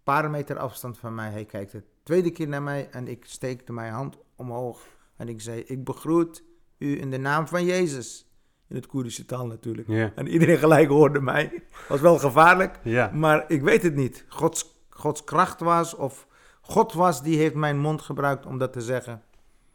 paar 0.02 0.30
meter 0.30 0.58
afstand 0.58 0.98
van 0.98 1.14
mij. 1.14 1.30
Hij 1.30 1.44
kijkt 1.44 1.72
de 1.72 1.82
tweede 2.02 2.30
keer 2.30 2.48
naar 2.48 2.62
mij. 2.62 2.90
En 2.90 3.08
ik 3.08 3.24
steekte 3.24 3.72
mijn 3.72 3.92
hand 3.92 4.18
omhoog. 4.36 4.86
En 5.16 5.28
ik 5.28 5.40
zei: 5.40 5.60
Ik 5.60 5.84
begroet 5.84 6.44
u 6.78 7.00
in 7.00 7.10
de 7.10 7.18
naam 7.18 7.48
van 7.48 7.64
Jezus. 7.64 8.30
In 8.68 8.76
het 8.76 8.86
Koerdische 8.86 9.24
taal 9.24 9.46
natuurlijk. 9.46 9.88
En 10.14 10.26
iedereen 10.26 10.58
gelijk 10.58 10.88
hoorde 10.88 11.20
mij. 11.20 11.62
Was 11.88 12.00
wel 12.00 12.18
gevaarlijk. 12.18 12.84
Maar 13.12 13.44
ik 13.48 13.62
weet 13.62 13.82
het 13.82 13.94
niet. 13.94 14.24
Gods, 14.28 14.84
Gods 14.88 15.24
kracht 15.24 15.60
was 15.60 15.94
of 15.94 16.26
God 16.68 16.92
was 16.92 17.22
die 17.22 17.38
heeft 17.38 17.54
mijn 17.54 17.78
mond 17.78 18.02
gebruikt 18.02 18.46
om 18.46 18.58
dat 18.58 18.72
te 18.72 18.80
zeggen. 18.80 19.22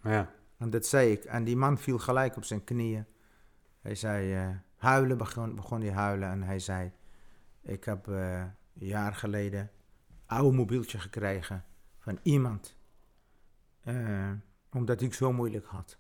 Ja. 0.03 0.31
En 0.57 0.69
dat 0.69 0.85
zei 0.85 1.11
ik. 1.11 1.23
En 1.23 1.43
die 1.43 1.57
man 1.57 1.77
viel 1.77 1.97
gelijk 1.99 2.35
op 2.35 2.43
zijn 2.43 2.63
knieën. 2.63 3.05
Hij 3.81 3.95
zei, 3.95 4.33
eh, 4.33 4.49
huilen, 4.75 5.17
begon, 5.17 5.55
begon 5.55 5.81
hij 5.81 5.91
huilen. 5.91 6.29
En 6.29 6.43
hij 6.43 6.59
zei, 6.59 6.91
ik 7.61 7.83
heb 7.83 8.07
eh, 8.07 8.39
een 8.39 8.87
jaar 8.87 9.13
geleden 9.13 9.59
een 9.59 10.37
oude 10.37 10.57
mobieltje 10.57 10.99
gekregen 10.99 11.65
van 11.97 12.19
iemand. 12.23 12.77
Eh, 13.81 14.31
omdat 14.71 15.01
ik 15.01 15.13
zo 15.13 15.33
moeilijk 15.33 15.65
had. 15.65 15.97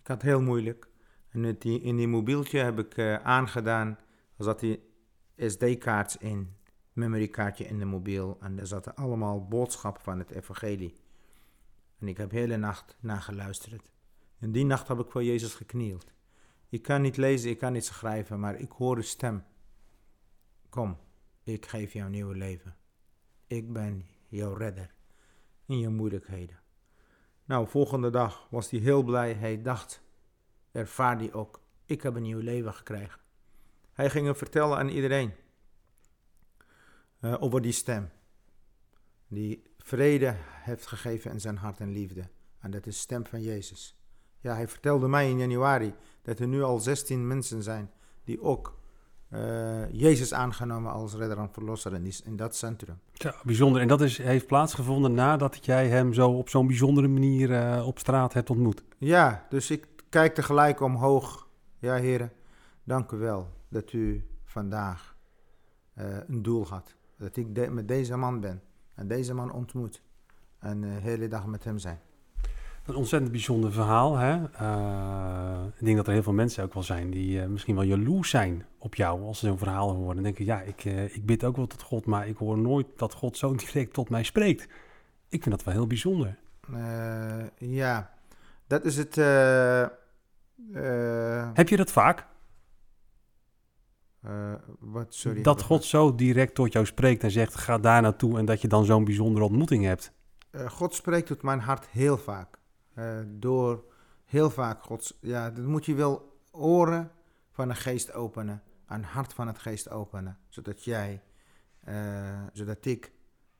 Ik 0.00 0.06
had 0.06 0.22
heel 0.22 0.40
moeilijk. 0.40 0.88
En 1.28 1.40
met 1.40 1.62
die, 1.62 1.80
in 1.80 1.96
die 1.96 2.08
mobieltje 2.08 2.58
heb 2.58 2.78
ik 2.78 2.96
eh, 2.96 3.14
aangedaan, 3.14 3.88
er 4.36 4.44
zat 4.44 4.60
die 4.60 4.92
SD-kaart 5.36 6.16
in, 6.20 6.56
memorykaartje 6.94 7.64
in 7.64 7.78
de 7.78 7.84
mobiel. 7.84 8.36
En 8.40 8.58
er 8.58 8.66
zaten 8.66 8.94
allemaal 8.94 9.48
boodschappen 9.48 10.02
van 10.02 10.18
het 10.18 10.30
evangelie. 10.30 10.94
En 11.98 12.08
ik 12.08 12.16
heb 12.16 12.30
hele 12.30 12.56
nacht 12.56 12.96
naar 13.00 13.20
geluisterd. 13.20 13.92
En 14.38 14.52
die 14.52 14.64
nacht 14.64 14.88
heb 14.88 14.98
ik 14.98 15.10
voor 15.10 15.24
Jezus 15.24 15.54
geknield. 15.54 16.12
Ik 16.68 16.82
kan 16.82 17.02
niet 17.02 17.16
lezen, 17.16 17.50
ik 17.50 17.58
kan 17.58 17.72
niet 17.72 17.84
schrijven, 17.84 18.40
maar 18.40 18.56
ik 18.56 18.70
hoor 18.70 18.96
de 18.96 19.02
stem. 19.02 19.44
Kom, 20.68 20.98
ik 21.42 21.66
geef 21.66 21.92
jou 21.92 22.04
een 22.06 22.12
nieuw 22.12 22.30
leven. 22.30 22.76
Ik 23.46 23.72
ben 23.72 24.06
jouw 24.28 24.54
redder 24.54 24.94
in 25.66 25.78
je 25.78 25.88
moeilijkheden. 25.88 26.60
Nou, 27.44 27.68
volgende 27.68 28.10
dag 28.10 28.46
was 28.50 28.70
hij 28.70 28.80
heel 28.80 29.02
blij. 29.02 29.34
Hij 29.34 29.62
dacht, 29.62 30.02
ervaar 30.72 31.18
die 31.18 31.32
ook. 31.32 31.60
Ik 31.86 32.02
heb 32.02 32.14
een 32.14 32.22
nieuw 32.22 32.38
leven 32.38 32.74
gekregen. 32.74 33.20
Hij 33.92 34.10
ging 34.10 34.26
het 34.26 34.36
vertellen 34.36 34.78
aan 34.78 34.88
iedereen 34.88 35.32
eh, 37.24 37.42
over 37.42 37.60
die 37.60 37.72
stem. 37.72 38.10
Die 39.28 39.62
vrede 39.78 40.34
heeft 40.38 40.86
gegeven 40.86 41.30
in 41.30 41.40
zijn 41.40 41.56
hart 41.56 41.80
en 41.80 41.92
liefde. 41.92 42.28
En 42.58 42.70
dat 42.70 42.86
is 42.86 42.94
de 42.94 43.00
stem 43.00 43.26
van 43.26 43.42
Jezus. 43.42 43.96
Ja, 44.40 44.54
hij 44.54 44.68
vertelde 44.68 45.08
mij 45.08 45.30
in 45.30 45.38
januari 45.38 45.94
dat 46.22 46.38
er 46.38 46.46
nu 46.46 46.62
al 46.62 46.80
16 46.80 47.26
mensen 47.26 47.62
zijn 47.62 47.90
die 48.24 48.42
ook 48.42 48.78
eh, 49.28 49.92
Jezus 49.92 50.34
aangenomen 50.34 50.92
als 50.92 51.14
redder 51.14 51.38
en 51.38 51.52
verlosser 51.52 51.94
in, 51.94 52.02
die, 52.02 52.16
in 52.24 52.36
dat 52.36 52.56
centrum. 52.56 52.98
Zo, 53.12 53.30
bijzonder. 53.42 53.80
En 53.80 53.88
dat 53.88 54.00
is, 54.00 54.18
heeft 54.18 54.46
plaatsgevonden 54.46 55.14
nadat 55.14 55.64
jij 55.64 55.88
hem 55.88 56.12
zo 56.12 56.30
op 56.30 56.48
zo'n 56.48 56.66
bijzondere 56.66 57.08
manier 57.08 57.52
eh, 57.52 57.86
op 57.86 57.98
straat 57.98 58.32
hebt 58.32 58.50
ontmoet. 58.50 58.84
Ja, 58.98 59.46
dus 59.48 59.70
ik 59.70 59.86
kijk 60.08 60.34
tegelijk 60.34 60.80
omhoog. 60.80 61.48
Ja, 61.78 61.94
heren, 61.94 62.32
dank 62.82 63.10
u 63.10 63.16
wel 63.16 63.48
dat 63.68 63.92
u 63.92 64.28
vandaag 64.44 65.16
een 66.26 66.42
doel 66.42 66.66
had. 66.66 66.94
Dat 67.18 67.36
ik 67.36 67.54
de- 67.54 67.70
met 67.70 67.88
deze 67.88 68.16
man 68.16 68.40
ben 68.40 68.62
en 68.94 69.08
deze 69.08 69.34
man 69.34 69.52
ontmoet. 69.52 70.02
En 70.58 70.80
de 70.80 70.86
hele 70.86 71.28
dag 71.28 71.46
met 71.46 71.64
hem 71.64 71.78
zijn. 71.78 71.98
Een 72.86 72.94
ontzettend 72.94 73.32
bijzonder 73.32 73.72
verhaal. 73.72 74.16
Hè? 74.16 74.44
Eh, 74.52 75.64
ik 75.78 75.84
denk 75.84 75.96
dat 75.96 76.06
er 76.06 76.12
heel 76.12 76.22
veel 76.22 76.32
mensen 76.32 76.64
ook 76.64 76.74
wel 76.74 76.82
zijn 76.82 77.10
die 77.10 77.40
eh, 77.40 77.46
misschien 77.48 77.74
wel 77.74 77.84
jaloers 77.84 78.30
zijn 78.30 78.66
op 78.78 78.94
jou 78.94 79.22
als 79.22 79.38
ze 79.38 79.46
zo'n 79.46 79.58
verhaal 79.58 79.94
horen. 79.94 80.16
En 80.16 80.22
denken, 80.22 80.44
ja, 80.44 80.60
ik, 80.60 80.84
eh, 80.84 81.04
ik 81.16 81.26
bid 81.26 81.44
ook 81.44 81.56
wel 81.56 81.66
tot 81.66 81.82
God, 81.82 82.06
maar 82.06 82.28
ik 82.28 82.36
hoor 82.36 82.58
nooit 82.58 82.86
dat 82.96 83.14
God 83.14 83.36
zo 83.36 83.54
direct 83.64 83.92
tot 83.92 84.10
mij 84.10 84.22
spreekt. 84.22 84.62
Ik 85.28 85.42
vind 85.42 85.54
dat 85.54 85.64
wel 85.64 85.74
heel 85.74 85.86
bijzonder. 85.86 86.36
Eh, 86.74 87.44
ja, 87.58 88.10
dat 88.66 88.84
is 88.84 88.96
het. 88.96 89.18
eh, 89.18 89.82
eh, 89.82 91.48
Heb 91.54 91.68
je 91.68 91.76
dat 91.76 91.92
vaak? 91.92 92.26
Eh, 94.24 94.52
wat, 94.78 95.14
sorry. 95.14 95.42
dat 95.42 95.62
God 95.62 95.84
zo 95.84 96.14
direct 96.14 96.54
tot 96.54 96.72
jou 96.72 96.86
spreekt 96.86 97.22
en 97.22 97.30
zegt, 97.30 97.54
ga 97.54 97.78
daar 97.78 98.02
naartoe 98.02 98.38
en 98.38 98.44
dat 98.44 98.60
je 98.60 98.68
dan 98.68 98.84
zo'n 98.84 99.04
bijzondere 99.04 99.44
ontmoeting 99.44 99.84
hebt. 99.84 100.12
Eh, 100.50 100.70
God 100.70 100.94
spreekt 100.94 101.26
tot 101.26 101.42
mijn 101.42 101.60
hart 101.60 101.86
heel 101.86 102.18
vaak. 102.18 102.58
Eh, 102.94 103.18
door 103.26 103.84
heel 104.24 104.50
vaak 104.50 104.82
Gods. 104.82 105.18
Ja, 105.20 105.50
dat 105.50 105.64
moet 105.64 105.84
je 105.84 105.94
wel 105.94 106.38
oren 106.50 107.10
van 107.50 107.68
de 107.68 107.74
geest 107.74 108.12
openen. 108.12 108.62
Een 108.86 109.04
hart 109.04 109.32
van 109.32 109.46
het 109.46 109.58
geest 109.58 109.90
openen. 109.90 110.38
Zodat 110.48 110.84
jij, 110.84 111.22
zodat 112.52 112.84
ik 112.84 113.12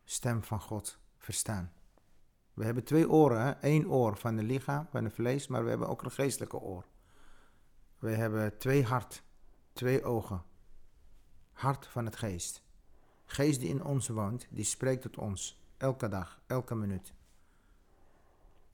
stem 0.05 0.43
van 0.43 0.61
God 0.61 0.99
verstaan. 1.19 1.73
We 2.55 2.65
hebben 2.65 2.85
twee 2.85 3.11
oren. 3.11 3.43
Hè? 3.43 3.53
Eén 3.61 3.89
oor 3.89 4.17
van 4.17 4.37
het 4.37 4.47
lichaam, 4.47 4.87
van 4.91 5.05
het 5.05 5.13
vlees. 5.13 5.47
Maar 5.47 5.63
we 5.63 5.69
hebben 5.69 5.89
ook 5.89 6.03
een 6.03 6.11
geestelijke 6.11 6.59
oor. 6.59 6.85
We 7.99 8.11
hebben 8.11 8.59
twee 8.59 8.85
hart, 8.85 9.23
twee 9.73 10.05
ogen. 10.05 10.43
Hart 11.55 11.87
van 11.87 12.05
het 12.05 12.17
geest. 12.17 12.63
Geest 13.25 13.61
die 13.61 13.69
in 13.69 13.85
ons 13.85 14.09
woont, 14.09 14.47
die 14.51 14.65
spreekt 14.65 15.03
tot 15.03 15.19
ons. 15.19 15.63
Elke 15.77 16.09
dag, 16.09 16.41
elke 16.47 16.75
minuut. 16.75 17.13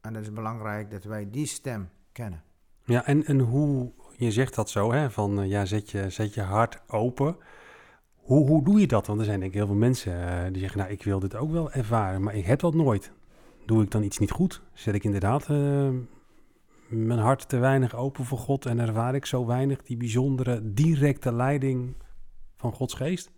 En 0.01 0.15
het 0.15 0.23
is 0.23 0.33
belangrijk 0.33 0.91
dat 0.91 1.05
wij 1.05 1.31
die 1.31 1.47
stem 1.47 1.89
kennen. 2.13 2.43
Ja, 2.85 3.07
en, 3.07 3.25
en 3.25 3.39
hoe, 3.39 3.93
je 4.17 4.31
zegt 4.31 4.55
dat 4.55 4.71
zo, 4.71 4.93
hè, 4.93 5.11
van 5.11 5.41
eh, 5.41 5.49
ja, 5.49 5.65
zet 5.65 5.91
je, 5.91 6.11
zet 6.11 6.35
je 6.35 6.41
hart 6.41 6.81
open. 6.87 7.37
Hoe, 8.15 8.47
hoe 8.47 8.65
doe 8.65 8.81
je 8.81 8.87
dat? 8.87 9.07
Want 9.07 9.19
er 9.19 9.25
zijn 9.25 9.41
denk 9.41 9.53
ik 9.53 9.59
heel 9.59 9.67
veel 9.67 9.77
mensen 9.77 10.29
eh, 10.29 10.53
die 10.53 10.61
zeggen, 10.61 10.79
nou, 10.79 10.91
ik 10.91 11.03
wil 11.03 11.19
dit 11.19 11.37
ook 11.37 11.51
wel 11.51 11.73
ervaren, 11.73 12.23
maar 12.23 12.35
ik 12.35 12.45
heb 12.45 12.61
dat 12.61 12.75
nooit. 12.75 13.13
Doe 13.67 13.83
ik 13.83 13.91
dan 13.91 14.03
iets 14.03 14.19
niet 14.19 14.31
goed? 14.31 14.63
Zet 14.73 14.95
ik 14.95 15.05
inderdaad 15.05 15.49
eh, 15.49 15.89
mijn 16.89 17.19
hart 17.19 17.49
te 17.49 17.59
weinig 17.59 17.95
open 17.95 18.25
voor 18.25 18.39
God 18.39 18.67
en 18.67 18.79
ervaar 18.79 19.15
ik 19.15 19.27
zo 19.27 19.47
weinig 19.47 19.83
die 19.83 19.97
bijzondere, 19.97 20.73
directe 20.73 21.33
leiding 21.33 21.95
van 22.61 22.73
Gods 22.73 22.95
geest? 22.95 23.31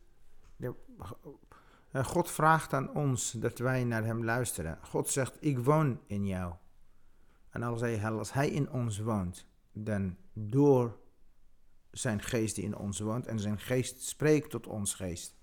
Eh, 1.91 2.05
God 2.05 2.31
vraagt 2.31 2.73
aan 2.73 2.95
ons 2.95 3.31
dat 3.31 3.59
wij 3.59 3.85
naar 3.85 4.05
Hem 4.05 4.25
luisteren. 4.25 4.79
God 4.83 5.09
zegt, 5.09 5.37
ik 5.41 5.59
woon 5.59 6.01
in 6.07 6.27
jou. 6.27 6.55
En 7.51 7.63
als 7.63 7.81
hij, 7.81 8.01
hij 8.33 8.49
in 8.49 8.71
ons 8.71 8.99
woont, 8.99 9.47
dan 9.73 10.17
door 10.33 10.99
zijn 11.91 12.23
geest 12.23 12.55
die 12.55 12.65
in 12.65 12.77
ons 12.77 13.01
woont, 13.01 13.27
en 13.27 13.41
zijn 13.41 13.59
geest 13.59 14.03
spreekt 14.03 14.51
tot 14.51 14.67
ons 14.67 14.95
geest. 14.95 15.37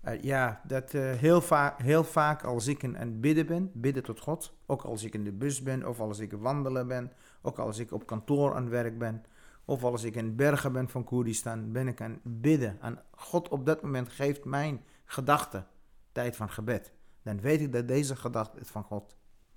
Eh, 0.00 0.22
ja, 0.22 0.60
dat 0.66 0.94
eh, 0.94 1.12
heel, 1.12 1.40
vaak, 1.40 1.82
heel 1.82 2.04
vaak 2.04 2.44
als 2.44 2.66
ik 2.66 2.84
aan 2.84 2.94
het 2.94 3.20
bidden 3.20 3.46
ben, 3.46 3.70
bidden 3.74 4.02
tot 4.02 4.20
God, 4.20 4.54
ook 4.66 4.82
als 4.82 5.04
ik 5.04 5.14
in 5.14 5.24
de 5.24 5.32
bus 5.32 5.62
ben, 5.62 5.88
of 5.88 6.00
als 6.00 6.18
ik 6.18 6.32
wandelen 6.32 6.86
ben, 6.86 7.12
ook 7.42 7.58
als 7.58 7.78
ik 7.78 7.92
op 7.92 8.06
kantoor 8.06 8.54
aan 8.54 8.62
het 8.62 8.70
werk 8.70 8.98
ben, 8.98 9.24
of 9.70 9.84
als 9.84 10.04
ik 10.04 10.14
in 10.14 10.36
bergen 10.36 10.72
ben 10.72 10.88
van 10.88 11.04
Koerdistan, 11.04 11.72
ben 11.72 11.88
ik 11.88 12.00
aan 12.00 12.10
het 12.10 12.40
bidden. 12.40 12.78
En 12.80 13.02
God 13.10 13.48
op 13.48 13.66
dat 13.66 13.82
moment 13.82 14.08
geeft 14.08 14.44
mijn 14.44 14.80
gedachten 15.04 15.66
tijd 16.12 16.36
van 16.36 16.50
gebed. 16.50 16.92
Dan 17.22 17.40
weet 17.40 17.60
ik 17.60 17.72
dat 17.72 17.88
deze 17.88 18.16
gedachte 18.16 18.60
is 18.60 18.68
van 18.68 18.82
God. 18.82 19.16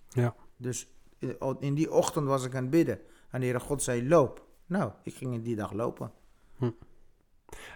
Ja. 0.10 0.36
Dus 0.58 0.88
eh, 1.20 1.54
in 1.60 1.74
die 1.74 1.92
ochtend 1.92 2.28
was 2.28 2.46
ik 2.46 2.56
aan 2.56 2.62
het 2.62 2.72
bidden. 2.72 3.00
En 3.30 3.40
de 3.40 3.46
Heere 3.46 3.60
God 3.60 3.84
zei, 3.84 4.08
loop. 4.08 4.48
Nou, 4.66 4.92
ik 5.04 5.16
ging 5.16 5.34
in 5.34 5.42
die 5.42 5.56
dag 5.56 5.72
lopen. 5.72 6.12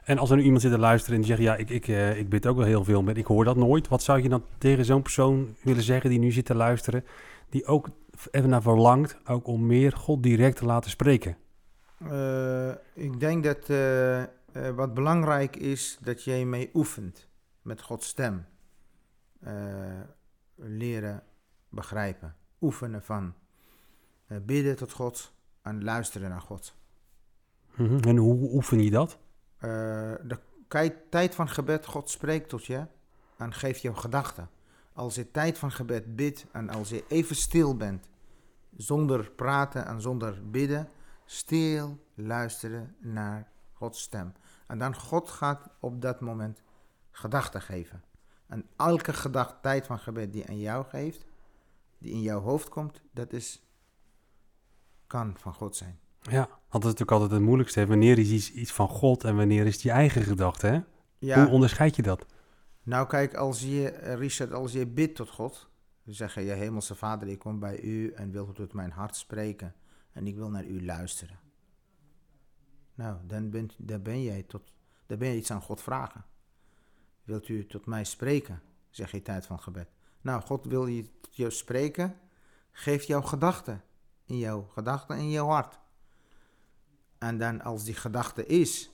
En 0.03 0.17
als 0.17 0.29
er 0.29 0.35
nu 0.35 0.43
iemand 0.43 0.61
zit 0.61 0.71
te 0.71 0.77
luisteren 0.77 1.15
en 1.15 1.21
die 1.21 1.35
zegt, 1.35 1.43
ja, 1.43 1.55
ik, 1.55 1.69
ik, 1.69 1.87
eh, 1.87 2.19
ik 2.19 2.29
bid 2.29 2.47
ook 2.47 2.57
wel 2.57 2.65
heel 2.65 2.83
veel, 2.83 3.03
maar 3.03 3.17
ik 3.17 3.25
hoor 3.25 3.45
dat 3.45 3.55
nooit. 3.55 3.87
Wat 3.87 4.03
zou 4.03 4.21
je 4.21 4.29
dan 4.29 4.43
tegen 4.57 4.85
zo'n 4.85 5.01
persoon 5.01 5.55
willen 5.61 5.83
zeggen 5.83 6.09
die 6.09 6.19
nu 6.19 6.31
zit 6.31 6.45
te 6.45 6.55
luisteren, 6.55 7.05
die 7.49 7.65
ook 7.65 7.89
even 8.31 8.49
naar 8.49 8.61
verlangt, 8.61 9.17
ook 9.25 9.47
om 9.47 9.65
meer 9.65 9.91
God 9.91 10.23
direct 10.23 10.57
te 10.57 10.65
laten 10.65 10.89
spreken? 10.89 11.37
Eh, 11.97 12.69
ik 12.93 13.19
denk 13.19 13.43
dat 13.43 13.69
eh, 13.69 14.21
eh, 14.21 14.29
wat 14.75 14.93
belangrijk 14.93 15.55
is, 15.55 15.97
dat 16.01 16.23
jij 16.23 16.45
mee 16.45 16.69
oefent 16.73 17.27
met 17.61 17.81
Gods 17.81 18.07
stem. 18.07 18.45
Leren 20.55 21.23
begrijpen. 21.69 22.35
Oefenen 22.61 23.03
van 23.03 23.33
bidden 24.27 24.75
tot 24.75 24.91
God 24.91 25.33
en 25.61 25.83
luisteren 25.83 26.29
naar 26.29 26.41
God. 26.41 26.75
Mhm. 27.75 27.99
En 27.99 28.17
hoe 28.17 28.53
oefen 28.53 28.83
je 28.83 28.89
dat? 28.89 29.17
De 29.57 30.39
tijd 31.09 31.35
van 31.35 31.49
gebed, 31.49 31.85
God 31.85 32.09
spreekt 32.09 32.49
tot 32.49 32.65
je 32.65 32.85
en 33.37 33.53
geeft 33.53 33.81
je 33.81 33.95
gedachten. 33.95 34.49
Als 34.93 35.15
je 35.15 35.31
tijd 35.31 35.57
van 35.57 35.71
gebed 35.71 36.15
bidt 36.15 36.45
en 36.51 36.69
als 36.69 36.89
je 36.89 37.03
even 37.07 37.35
stil 37.35 37.77
bent, 37.77 38.09
zonder 38.75 39.31
praten 39.31 39.85
en 39.85 40.01
zonder 40.01 40.49
bidden, 40.49 40.89
stil 41.27 42.05
luisteren 42.13 42.95
naar 42.99 43.51
Gods 43.73 44.01
stem. 44.01 44.33
En 44.67 44.77
dan 44.77 44.95
God 44.95 45.29
gaat 45.29 45.69
op 45.79 46.01
dat 46.01 46.19
moment 46.19 46.61
gedachten 47.11 47.61
geven. 47.61 48.03
En 48.47 48.65
elke 48.75 49.13
gedachte, 49.13 49.55
tijd 49.61 49.85
van 49.85 49.99
gebed 49.99 50.33
die 50.33 50.47
aan 50.47 50.59
jou 50.59 50.85
geeft, 50.85 51.25
die 51.97 52.11
in 52.11 52.21
jouw 52.21 52.39
hoofd 52.39 52.69
komt, 52.69 53.01
dat 53.11 53.33
is, 53.33 53.63
kan 55.07 55.35
van 55.37 55.53
God 55.53 55.75
zijn. 55.75 55.99
Ja, 56.21 56.47
want 56.47 56.83
dat 56.83 56.83
is 56.83 56.99
natuurlijk 56.99 57.11
altijd 57.11 57.31
het 57.31 57.41
moeilijkste. 57.41 57.79
Hè? 57.79 57.87
Wanneer 57.87 58.19
is 58.19 58.29
iets, 58.29 58.51
iets 58.51 58.71
van 58.71 58.87
God 58.87 59.23
en 59.23 59.35
wanneer 59.35 59.65
is 59.65 59.73
het 59.73 59.81
je 59.81 59.91
eigen 59.91 60.21
gedachte? 60.21 60.67
Hè? 60.67 60.79
Ja. 61.17 61.43
Hoe 61.43 61.53
onderscheid 61.53 61.95
je 61.95 62.01
dat? 62.01 62.25
Nou 62.83 63.07
kijk, 63.07 63.33
als 63.33 63.61
je, 63.61 63.87
Richard, 64.15 64.53
als 64.53 64.71
je 64.71 64.87
bidt 64.87 65.15
tot 65.15 65.29
God, 65.29 65.69
dan 66.03 66.13
zeg 66.13 66.33
je, 66.33 66.41
je 66.41 66.51
hemelse 66.51 66.95
vader, 66.95 67.27
ik 67.27 67.39
kom 67.39 67.59
bij 67.59 67.81
u 67.81 68.11
en 68.11 68.31
wil 68.31 68.51
tot 68.51 68.73
mijn 68.73 68.91
hart 68.91 69.15
spreken 69.15 69.75
en 70.17 70.27
ik 70.27 70.35
wil 70.35 70.49
naar 70.49 70.65
u 70.65 70.85
luisteren. 70.85 71.39
Nou, 72.95 73.17
dan, 73.25 73.49
ben 74.03 74.23
jij 74.23 74.43
tot, 74.43 74.71
dan 75.05 75.17
ben 75.17 75.27
je 75.29 75.37
iets 75.37 75.51
aan 75.51 75.61
God 75.61 75.81
vragen. 75.81 76.25
Wilt 77.23 77.47
u 77.47 77.67
tot 77.67 77.85
mij 77.85 78.03
spreken, 78.03 78.61
zeg 78.89 79.11
je 79.11 79.21
tijd 79.21 79.45
van 79.45 79.59
gebed. 79.59 79.89
Nou, 80.21 80.41
God 80.41 80.65
wil 80.65 80.87
je 80.87 81.19
tot 81.21 81.35
jou 81.35 81.51
spreken, 81.51 82.19
geeft 82.71 83.07
jou 83.07 83.23
gedachten, 83.23 83.83
in 84.25 84.37
jouw 84.37 84.61
gedachten 84.61 85.17
in 85.17 85.29
jouw 85.29 85.47
hart. 85.47 85.79
En 87.17 87.37
dan 87.37 87.61
als 87.61 87.83
die 87.83 87.95
gedachte 87.95 88.45
is, 88.45 88.89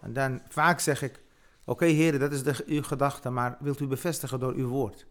en 0.00 0.12
dan 0.12 0.42
vaak 0.48 0.80
zeg 0.80 1.02
ik, 1.02 1.22
Oké, 1.64 1.84
heren, 1.84 2.20
dat 2.20 2.32
is 2.32 2.42
de, 2.42 2.64
uw 2.66 2.82
gedachte, 2.82 3.30
maar 3.30 3.56
wilt 3.60 3.80
u 3.80 3.86
bevestigen 3.86 4.40
door 4.40 4.54
uw 4.54 4.68
woord? 4.68 5.06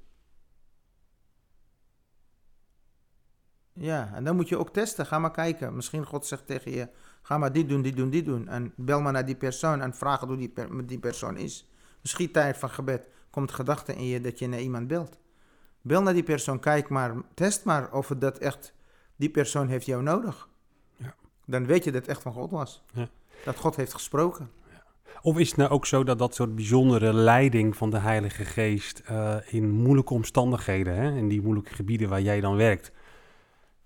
Ja, 3.80 4.12
en 4.14 4.24
dan 4.24 4.36
moet 4.36 4.50
je 4.50 4.58
ook 4.58 4.74
testen. 4.74 5.06
Ga 5.06 5.20
maar 5.20 5.32
kijken. 5.32 5.76
Misschien 5.76 6.06
God 6.06 6.26
zegt 6.26 6.48
tegen 6.48 6.72
je: 6.72 6.88
ga 7.22 7.38
maar 7.38 7.52
dit 7.52 7.70
doen, 7.70 7.82
dit 7.82 7.96
doen, 7.96 8.10
dit 8.10 8.26
doen. 8.26 8.48
En 8.48 8.74
bel 8.76 9.02
maar 9.02 9.14
naar 9.14 9.26
die 9.26 9.36
persoon 9.36 9.82
en 9.82 9.94
vraag 9.94 10.20
hoe 10.20 10.38
die, 10.38 10.50
per- 10.50 10.88
die 10.88 11.00
persoon 11.00 11.38
is. 11.38 11.70
Misschien 12.02 12.32
tijd 12.32 12.58
van 12.58 12.70
gebed 12.70 13.08
komt 13.30 13.52
gedachte 13.52 13.96
in 13.96 14.06
je 14.06 14.22
dat 14.22 14.40
je 14.40 14.48
naar 14.48 14.60
iemand 14.60 14.88
belt. 14.88 15.20
Bel 15.82 16.02
naar 16.02 16.14
die 16.14 16.24
persoon, 16.24 16.60
kijk 16.60 16.90
maar, 16.90 17.14
test 17.34 17.64
maar 17.66 17.92
of 17.92 18.10
het 18.10 18.22
dat 18.22 18.38
echt, 18.38 18.74
die 19.16 19.30
persoon 19.30 19.68
heeft 19.68 19.86
jou 19.86 20.04
nodig. 20.04 20.50
Ja. 20.96 21.16
Dan 21.46 21.66
weet 21.66 21.84
je 21.84 21.92
dat 21.92 22.02
het 22.02 22.10
echt 22.10 22.22
van 22.22 22.34
God 22.34 22.52
was. 22.52 22.84
Ja. 22.94 23.10
Dat 23.46 23.58
God 23.58 23.76
heeft 23.76 23.94
gesproken. 23.94 24.52
Of 25.22 25.38
is 25.38 25.48
het 25.48 25.58
nou 25.58 25.70
ook 25.70 25.86
zo 25.86 26.04
dat 26.04 26.20
dat 26.20 26.36
soort 26.36 26.56
bijzondere 26.56 27.14
leiding 27.14 27.78
van 27.78 27.90
de 27.90 27.98
Heilige 27.98 28.46
Geest 28.46 29.02
eh, 29.06 29.36
in 29.46 29.72
moeilijke 29.72 30.14
omstandigheden, 30.14 30.96
hè, 30.96 31.18
in 31.18 31.28
die 31.28 31.42
moeilijke 31.42 31.74
gebieden 31.74 32.10
waar 32.10 32.22
jij 32.22 32.42
dan 32.42 32.56
werkt, 32.56 32.92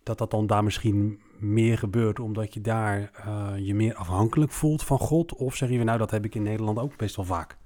dat 0.03 0.17
dat 0.17 0.31
dan 0.31 0.47
daar 0.47 0.63
misschien 0.63 1.21
meer 1.39 1.77
gebeurt 1.77 2.19
omdat 2.19 2.53
je 2.53 2.61
daar 2.61 3.11
eh, 3.13 3.53
je 3.57 3.75
meer 3.75 3.95
afhankelijk 3.95 4.51
voelt 4.51 4.83
van 4.83 4.99
God? 4.99 5.33
Of 5.33 5.55
zeg 5.55 5.69
je 5.69 5.77
van 5.77 5.85
nou, 5.85 5.97
dat 5.97 6.11
heb 6.11 6.25
ik 6.25 6.35
in 6.35 6.43
Nederland 6.43 6.79
ook 6.79 6.97
best 6.97 7.15
wel 7.15 7.25
vaak. 7.25 7.57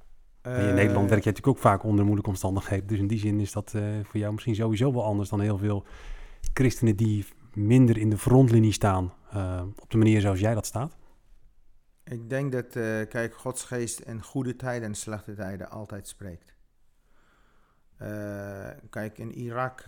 In 0.43 0.52
Eh, 0.52 0.73
Nederland 0.73 1.10
werk 1.10 1.23
je 1.23 1.30
natuurlijk 1.30 1.47
ook 1.47 1.58
vaak 1.58 1.84
onder 1.84 2.04
moeilijke 2.04 2.30
omstandigheden. 2.30 2.88
Dus 2.88 3.00
in 3.00 3.08
die 3.08 3.19
zin 3.19 3.39
is 3.39 3.52
dat 3.52 3.73
eh, 3.73 3.84
voor 4.04 4.19
jou 4.19 4.32
misschien 4.32 4.56
sowieso 4.56 4.93
wel 4.93 5.04
anders 5.04 5.30
dan 5.30 5.39
heel 5.39 5.58
veel 5.58 5.86
christenen 6.54 6.95
die 6.95 7.26
minder 7.54 7.97
in 7.97 8.10
de 8.10 8.17
frontlinie 8.17 8.71
staan. 8.71 9.13
op 9.80 9.89
de 9.89 9.97
manier 9.97 10.21
zoals 10.21 10.39
jij 10.39 10.54
dat 10.54 10.65
staat. 10.65 10.97
Ik 12.04 12.30
denk 12.30 12.52
dat, 12.52 12.67
kijk, 13.10 13.36
Gods 13.36 13.63
geest 13.63 14.00
in 14.00 14.23
goede 14.23 14.56
tijden 14.56 14.88
en 14.88 14.95
slechte 14.95 15.34
tijden 15.34 15.69
altijd 15.69 16.08
spreekt. 16.08 16.56
Kijk, 18.89 19.17
in 19.17 19.32
Irak 19.34 19.86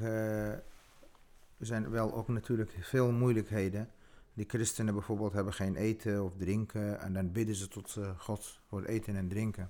eh, 1.59 1.67
zijn 1.67 1.89
wel 1.89 2.13
ook 2.13 2.27
natuurlijk 2.27 2.77
veel 2.81 3.11
moeilijkheden. 3.11 3.89
Die 4.33 4.45
christenen 4.47 4.93
bijvoorbeeld 4.93 5.33
hebben 5.33 5.53
geen 5.53 5.75
eten 5.75 6.23
of 6.23 6.35
drinken 6.37 6.99
en 6.99 7.13
dan 7.13 7.31
bidden 7.31 7.55
ze 7.55 7.67
tot 7.67 7.95
eh, 7.95 8.19
God 8.19 8.59
voor 8.67 8.83
eten 8.83 9.15
en 9.15 9.27
drinken. 9.27 9.67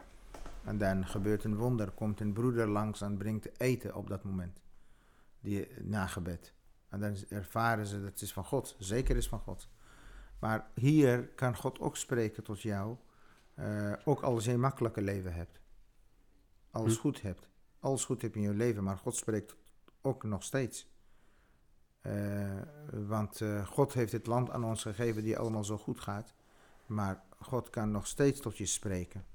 En 0.63 0.77
dan 0.77 1.07
gebeurt 1.07 1.43
een 1.43 1.55
wonder, 1.55 1.91
komt 1.91 2.19
een 2.19 2.33
broeder 2.33 2.67
langs 2.67 3.01
en 3.01 3.17
brengt 3.17 3.59
eten 3.59 3.95
op 3.95 4.07
dat 4.09 4.23
moment, 4.23 4.61
die, 5.39 5.67
na 5.81 6.07
gebed. 6.07 6.53
En 6.89 6.99
dan 6.99 7.15
ervaren 7.29 7.85
ze 7.85 7.95
dat 8.01 8.09
het 8.09 8.21
is 8.21 8.33
van 8.33 8.45
God, 8.45 8.75
zeker 8.79 9.15
is 9.15 9.27
van 9.27 9.39
God. 9.39 9.69
Maar 10.39 10.67
hier 10.73 11.27
kan 11.27 11.55
God 11.55 11.79
ook 11.79 11.97
spreken 11.97 12.43
tot 12.43 12.61
jou, 12.61 12.95
eh, 13.53 13.93
ook 14.05 14.21
als 14.21 14.45
je 14.45 14.51
een 14.51 14.59
makkelijke 14.59 15.01
leven 15.01 15.33
hebt. 15.33 15.59
Alles 16.71 16.93
Hm. 16.93 16.99
goed 16.99 17.21
hebt. 17.21 17.49
Alles 17.79 18.05
goed 18.05 18.21
hebt 18.21 18.35
in 18.35 18.41
je 18.41 18.53
leven, 18.53 18.83
maar 18.83 18.97
God 18.97 19.15
spreekt 19.15 19.55
ook 20.01 20.23
nog 20.23 20.43
steeds. 20.43 20.87
Eh, 22.01 22.61
want 22.91 23.41
eh, 23.41 23.65
God 23.67 23.93
heeft 23.93 24.11
het 24.11 24.27
land 24.27 24.49
aan 24.49 24.63
ons 24.63 24.81
gegeven 24.81 25.23
die 25.23 25.37
allemaal 25.37 25.63
zo 25.63 25.77
goed 25.77 25.99
gaat. 25.99 26.33
Maar 26.85 27.23
God 27.39 27.69
kan 27.69 27.91
nog 27.91 28.07
steeds 28.07 28.39
tot 28.41 28.57
je 28.57 28.65
spreken. 28.65 29.25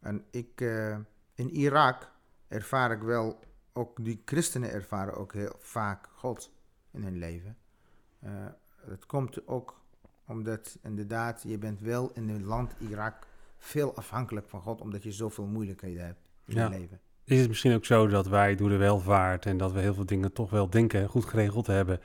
En 0.00 0.24
ik, 0.30 0.60
eh, 0.60 0.98
in 1.34 1.50
Irak 1.50 2.12
ervaar 2.48 2.90
ik 2.90 3.00
wel, 3.02 3.40
ook 3.72 4.04
die 4.04 4.22
christenen 4.24 4.70
ervaren 4.70 5.14
ook 5.14 5.32
heel 5.32 5.56
vaak 5.58 6.08
God 6.12 6.52
in 6.90 7.02
hun 7.02 7.16
leven. 7.18 7.56
Het 8.76 9.06
komt 9.06 9.46
ook 9.46 9.80
omdat 10.26 10.78
inderdaad, 10.82 11.42
je 11.42 11.58
bent 11.58 11.80
wel 11.80 12.10
in 12.12 12.28
het 12.28 12.42
land 12.42 12.74
Irak 12.78 13.26
veel 13.56 13.96
afhankelijk 13.96 14.48
van 14.48 14.60
God, 14.60 14.80
omdat 14.80 15.02
je 15.02 15.12
zoveel 15.12 15.46
moeilijkheden 15.46 16.04
hebt 16.04 16.28
in 16.44 16.54
Ja. 16.54 16.64
je 16.64 16.78
leven. 16.78 17.00
Is 17.26 17.38
het 17.40 17.48
misschien 17.48 17.74
ook 17.74 17.84
zo 17.84 18.06
dat 18.06 18.26
wij 18.26 18.54
door 18.54 18.68
de 18.68 18.76
welvaart 18.76 19.46
en 19.46 19.56
dat 19.56 19.72
we 19.72 19.80
heel 19.80 19.94
veel 19.94 20.06
dingen 20.06 20.32
toch 20.32 20.50
wel 20.50 20.70
denken 20.70 21.08
goed 21.08 21.24
geregeld 21.24 21.66
hebben, 21.66 22.00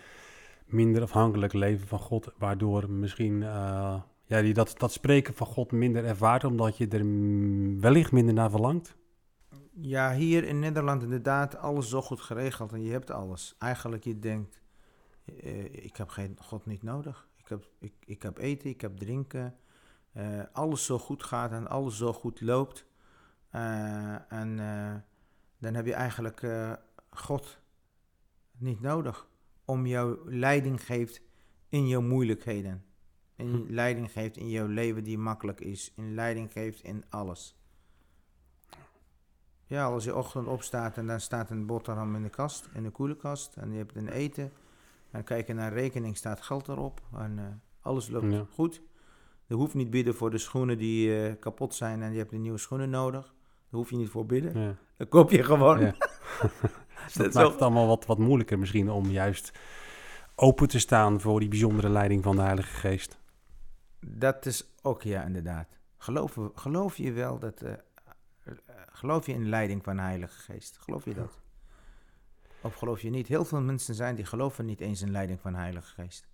minder 0.66 1.02
afhankelijk 1.02 1.54
leven 1.54 1.88
van 1.88 2.00
God, 2.00 2.34
waardoor 2.38 2.90
misschien 2.90 3.44
eh, 3.44 4.02
ja, 4.24 4.42
die 4.42 4.54
dat, 4.54 4.74
dat 4.78 4.92
spreken 4.92 5.34
van 5.34 5.48
God 5.48 5.72
minder 5.72 6.06
ervaart, 6.06 6.44
omdat 6.44 6.78
je 6.78 6.88
er 6.88 7.06
wellicht 7.82 8.12
minder 8.12 8.34
naar 8.34 8.50
verlangt? 8.50 8.96
Ja, 9.72 10.14
hier 10.14 10.44
in 10.44 10.60
Nederland 10.60 11.04
inderdaad 11.04 11.58
alles 11.58 11.90
zo 11.90 12.02
goed 12.02 12.22
geregeld 12.22 12.74
en 12.74 12.84
je 12.84 12.92
hebt 12.92 13.12
alles. 13.12 13.56
Eigenlijk 13.60 14.04
je 14.04 14.20
denkt, 14.20 14.62
eh, 15.26 15.64
ik 15.64 15.96
heb 15.96 16.10
geen 16.10 16.38
God 16.42 16.66
niet 16.66 16.84
nodig. 16.84 17.28
Ik 17.38 17.48
heb, 17.48 17.68
ik, 17.80 17.94
ik 18.06 18.22
heb 18.22 18.38
eten, 18.38 18.70
ik 18.70 18.82
heb 18.82 18.98
drinken. 18.98 19.56
eh, 20.14 20.40
alles 20.52 20.86
zo 20.86 20.98
goed 21.00 21.24
gaat 21.24 21.52
en 21.52 21.68
alles 21.68 21.98
zo 21.98 22.14
goed 22.14 22.42
loopt. 22.42 22.86
En 24.30 24.60
dan 25.62 25.74
heb 25.74 25.86
je 25.86 25.94
eigenlijk 25.94 26.42
eh, 26.44 26.74
God 27.10 27.60
niet 28.58 28.82
nodig 28.82 29.28
om 29.66 29.86
jou 29.86 30.34
leiding 30.36 30.86
geeft 30.86 31.22
in 31.70 31.88
jouw 31.88 32.02
moeilijkheden. 32.02 32.84
In 33.36 33.50
Hm. 33.50 33.74
leiding 33.74 34.12
geeft 34.12 34.38
in 34.38 34.50
jouw 34.50 34.68
leven 34.68 35.04
die 35.04 35.18
makkelijk 35.18 35.60
is. 35.60 35.92
In 35.96 36.14
leiding 36.14 36.52
geeft 36.52 36.82
in 36.84 37.04
alles. 37.10 37.56
Ja, 39.66 39.86
als 39.86 40.04
je 40.04 40.16
ochtend 40.16 40.48
opstaat 40.48 40.98
en 40.98 41.08
dan 41.08 41.20
staat 41.20 41.50
een 41.50 41.66
boterham 41.66 42.16
in 42.16 42.24
de 42.24 42.30
kast, 42.30 42.70
in 42.74 42.84
de 42.84 42.90
koelkast, 42.90 43.56
en 43.56 43.72
je 43.72 43.78
hebt 43.78 43.96
een 43.96 44.08
eten, 44.10 44.52
dan 45.12 45.24
kijk 45.24 45.48
je 45.48 45.54
naar 45.54 45.74
rekening, 45.74 46.18
staat 46.18 46.42
geld 46.42 46.68
erop 46.68 47.02
en 47.18 47.40
eh, 47.40 47.46
alles 47.82 48.10
loopt 48.10 48.32
Ja. 48.32 48.46
goed. 48.50 48.82
Je 49.46 49.54
hoeft 49.56 49.74
niet 49.74 49.90
bidden 49.90 50.16
voor 50.16 50.30
de 50.32 50.38
schoenen 50.38 50.78
die 50.78 51.26
eh, 51.28 51.40
kapot 51.40 51.74
zijn 51.76 52.02
en 52.02 52.12
je 52.12 52.18
hebt 52.18 52.30
de 52.32 52.38
nieuwe 52.38 52.58
schoenen 52.58 52.90
nodig. 52.90 53.34
Daar 53.72 53.80
hoef 53.80 53.90
je 53.90 53.96
niet 53.98 54.10
voor 54.10 54.26
bidden. 54.26 54.62
Ja. 54.62 54.76
Dan 54.98 55.08
koop 55.08 55.32
je 55.32 55.44
gewoon. 55.44 55.80
Ja. 55.80 55.96
Dat 57.14 57.24
dat 57.24 57.34
maakt 57.34 57.52
het 57.52 57.62
allemaal 57.62 57.88
wat, 57.88 58.06
wat 58.06 58.18
moeilijker 58.18 58.60
misschien 58.60 58.90
om 58.90 59.06
juist 59.10 59.52
open 60.36 60.68
te 60.68 60.80
staan 60.80 61.22
voor 61.22 61.40
die 61.40 61.50
bijzondere 61.50 61.90
leiding 61.90 62.24
van 62.24 62.36
de 62.36 62.42
Heilige 62.42 62.74
Geest. 62.76 63.20
Dat 64.00 64.46
is 64.46 64.66
ook 64.82 65.02
ja, 65.02 65.24
inderdaad. 65.24 65.68
Geloof, 65.98 66.38
geloof 66.56 66.98
je 66.98 67.12
wel 67.12 67.40
dat. 67.40 67.62
eh, 67.62 67.72
eh, 68.44 68.54
geloof 68.92 69.26
je 69.26 69.34
in 69.34 69.44
de 69.44 69.50
leiding 69.50 69.84
van 69.84 69.96
de 69.96 70.02
Heilige 70.02 70.40
Geest? 70.40 70.78
Geloof 70.78 71.06
je 71.06 71.14
dat? 71.14 71.42
Of 72.62 72.76
geloof 72.76 73.02
je 73.02 73.10
niet? 73.10 73.28
Heel 73.28 73.46
veel 73.46 73.62
mensen 73.62 73.96
zijn 73.96 74.16
die 74.16 74.26
geloven 74.26 74.66
niet 74.66 74.82
eens 74.82 75.00
in 75.00 75.06
de 75.06 75.12
leiding 75.12 75.40
van 75.40 75.52
de 75.52 75.58
Heilige 75.60 75.94
Geest. 76.02 76.28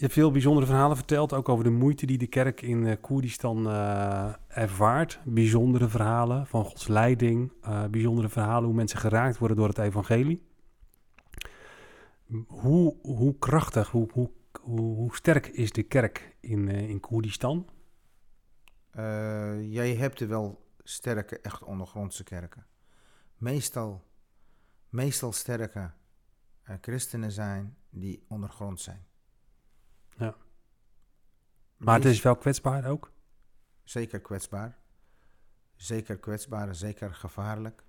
Je 0.00 0.06
hebt 0.06 0.18
veel 0.18 0.30
bijzondere 0.30 0.66
verhalen 0.66 0.96
verteld, 0.96 1.32
ook 1.32 1.48
over 1.48 1.64
de 1.64 1.70
moeite 1.70 2.06
die 2.06 2.18
de 2.18 2.26
kerk 2.26 2.62
in 2.62 2.86
eh, 2.86 2.96
Koerdistan 3.00 3.66
eh, 3.66 4.34
ervaart. 4.48 5.20
Bijzondere 5.24 5.88
verhalen 5.88 6.46
van 6.46 6.64
Gods 6.64 6.88
leiding, 6.88 7.52
eh, 7.62 7.84
bijzondere 7.86 8.28
verhalen 8.28 8.64
hoe 8.64 8.74
mensen 8.74 8.98
geraakt 8.98 9.38
worden 9.38 9.56
door 9.56 9.68
het 9.68 9.78
evangelie. 9.78 10.42
Hoe, 12.46 12.96
hoe 13.02 13.38
krachtig, 13.38 13.90
hoe, 13.90 14.08
hoe, 14.12 14.30
hoe, 14.60 15.14
sterk 15.14 15.46
is 15.46 15.72
de 15.72 15.82
kerk 15.82 16.36
in, 16.40 16.68
in 16.68 17.00
Koerdistan? 17.00 17.68
Jij 19.60 19.94
hebt 19.94 20.20
er 20.20 20.28
wel 20.28 20.72
sterke, 20.82 21.40
echt 21.40 21.62
ondergrondse 21.62 22.24
kerken. 22.24 22.66
Meestal, 23.36 24.04
meestal 24.88 25.32
sterke 25.32 25.90
christenen 26.80 27.32
zijn 27.32 27.76
die 27.90 28.24
ondergrond 28.28 28.80
zijn. 28.80 29.08
Ja. 30.20 30.36
Maar 31.76 31.94
het 31.94 32.04
is 32.04 32.22
wel 32.22 32.36
kwetsbaar 32.36 32.84
ook. 32.86 33.12
zeker 33.84 34.20
kwetsbaar. 34.20 34.78
Zeker 35.76 36.18
kwetsbaar 36.18 36.74
zeker 36.74 37.14
gevaarlijk. 37.14 37.84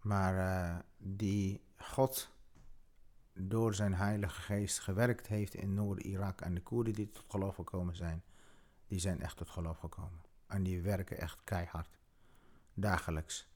Maar 0.00 0.38
eh, 0.38 0.78
die 0.98 1.60
God 1.76 2.30
door 3.32 3.74
zijn 3.74 3.94
Heilige 3.94 4.40
Geest 4.40 4.78
gewerkt 4.78 5.26
heeft 5.26 5.54
in 5.54 5.74
Noord-Irak 5.74 6.40
en 6.40 6.54
de 6.54 6.60
Koerden 6.62 6.92
die 6.92 7.10
tot 7.10 7.24
geloof 7.28 7.54
gekomen 7.54 7.96
zijn, 7.96 8.22
die 8.86 8.98
zijn 8.98 9.20
echt 9.20 9.36
tot 9.36 9.50
geloof 9.50 9.78
gekomen. 9.78 10.20
En 10.46 10.62
die 10.62 10.82
werken 10.82 11.18
echt 11.18 11.44
keihard, 11.44 11.98
dagelijks, 12.74 13.48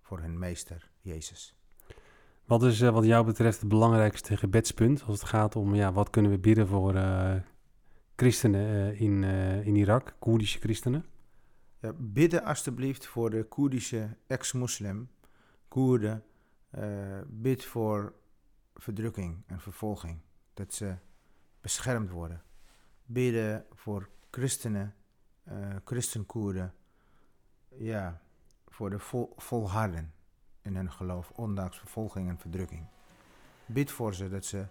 voor 0.00 0.20
hun 0.20 0.38
meester, 0.38 0.90
Jezus. 1.00 1.55
Wat 2.46 2.62
is 2.62 2.80
eh, 2.80 2.90
wat 2.90 3.04
jou 3.04 3.24
betreft 3.24 3.60
het 3.60 3.68
belangrijkste 3.68 4.36
gebedspunt 4.36 5.02
als 5.02 5.20
het 5.20 5.28
gaat 5.28 5.56
om 5.56 5.74
ja, 5.74 5.92
wat 5.92 6.10
kunnen 6.10 6.30
we 6.30 6.38
bidden 6.38 6.66
voor 6.66 6.94
eh, 6.94 7.34
christenen 8.16 8.66
eh, 8.66 9.00
in, 9.00 9.24
in 9.64 9.76
Irak, 9.76 10.14
Koerdische 10.18 10.58
christenen? 10.58 11.04
Ja, 11.80 11.92
bidden 11.98 12.44
alstublieft 12.44 13.06
voor 13.06 13.30
de 13.30 13.44
Koerdische 13.44 14.16
ex-moslim, 14.26 15.08
Koerden. 15.68 16.24
bid 17.26 17.64
voor 17.64 18.14
verdrukking 18.74 19.42
en 19.46 19.60
vervolging, 19.60 20.20
dat 20.54 20.74
ze 20.74 20.96
beschermd 21.60 22.10
worden. 22.10 22.42
Bidden 23.04 23.64
voor 23.74 24.08
christenen, 24.30 24.94
eh 25.44 25.76
christenkoerden, 25.84 26.74
ja, 27.68 28.20
voor 28.66 28.90
de 28.90 28.98
vol, 28.98 29.32
volharden 29.36 30.14
in 30.66 30.76
hun 30.76 30.92
geloof, 30.92 31.32
ondanks 31.34 31.78
vervolging 31.78 32.28
en 32.28 32.38
verdrukking. 32.38 32.84
Bid 33.66 33.90
voor 33.90 34.14
ze 34.14 34.28
dat 34.28 34.44
ze, 34.44 34.66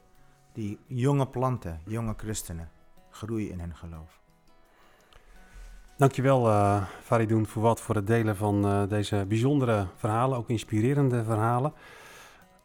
die 0.53 0.79
jonge 0.87 1.27
planten, 1.27 1.81
jonge 1.85 2.13
christenen, 2.17 2.69
groeien 3.09 3.51
in 3.51 3.59
hun 3.59 3.75
geloof. 3.75 4.19
Dankjewel 5.97 6.47
uh, 6.47 6.85
Faridoen 7.01 7.45
voor 7.45 7.61
wat 7.61 7.81
voor 7.81 7.95
het 7.95 8.07
delen 8.07 8.35
van 8.35 8.65
eh, 8.65 8.87
deze 8.87 9.25
bijzondere 9.27 9.87
verhalen, 9.95 10.37
ook 10.37 10.49
inspirerende 10.49 11.23
verhalen. 11.23 11.73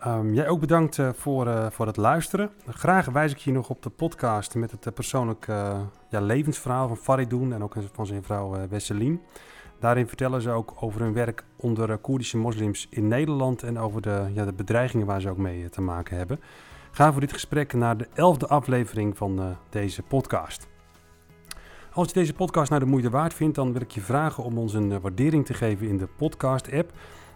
Ehm, 0.01 0.33
jij 0.35 0.49
ook 0.49 0.61
bedankt 0.61 0.99
eh, 0.99 1.09
voor, 1.13 1.47
eh, 1.47 1.71
voor 1.71 1.87
het 1.87 1.97
luisteren. 1.97 2.51
Graag 2.69 3.07
wijs 3.07 3.33
ik 3.33 3.39
je 3.39 3.53
nog 3.53 3.71
op 3.71 3.83
de 3.83 3.91
podcast 3.91 4.55
met 4.55 4.71
het 4.71 4.87
eh, 4.87 4.93
persoonlijk 4.93 5.49
eh, 5.49 5.81
ja, 6.09 6.21
levensverhaal 6.21 6.89
van 6.89 6.97
Faridoen 6.97 7.53
en 7.53 7.63
ook 7.63 7.75
van 7.93 8.07
zijn 8.07 8.23
vrouw 8.23 8.55
eh 8.55 8.63
Wesselien. 8.69 9.21
Daarin 9.81 10.09
vertellen 10.09 10.43
ze 10.43 10.51
ook 10.51 10.75
over 10.81 11.01
hun 11.01 11.13
werk 11.13 11.45
onder 11.57 11.91
eh, 11.91 11.97
Koerdische 12.01 12.37
moslims 12.37 12.87
in 12.91 13.09
Nederland 13.09 13.63
en 13.63 13.79
over 13.79 14.03
de, 14.03 14.31
ja, 14.35 14.45
de 14.45 14.53
bedreigingen 14.53 15.07
waar 15.07 15.21
ze 15.21 15.31
ook 15.31 15.37
mee 15.37 15.63
eh, 15.63 15.71
te 15.71 15.81
maken 15.81 16.17
hebben. 16.17 16.41
Ga 16.91 17.13
voor 17.13 17.21
dit 17.21 17.33
gesprek 17.33 17.73
naar 17.73 17.97
de 17.97 18.09
elfde 18.15 18.47
aflevering 18.47 19.17
van 19.17 19.41
eh, 19.41 19.47
deze 19.71 20.03
podcast. 20.03 20.69
Als 21.93 22.07
je 22.07 22.13
deze 22.13 22.35
podcast 22.35 22.71
nou 22.71 22.83
de 22.83 22.89
moeite 22.91 23.11
waard 23.11 23.35
vindt, 23.35 23.55
dan 23.55 23.73
wil 23.73 23.81
ik 23.81 23.91
je 23.91 24.01
vragen 24.01 24.45
om 24.45 24.59
ons 24.59 24.75
een 24.75 25.01
waardering 25.01 25.47
te 25.47 25.55
geven 25.55 25.89
in 25.89 25.97
de 25.97 26.07
podcast-app. 26.07 26.93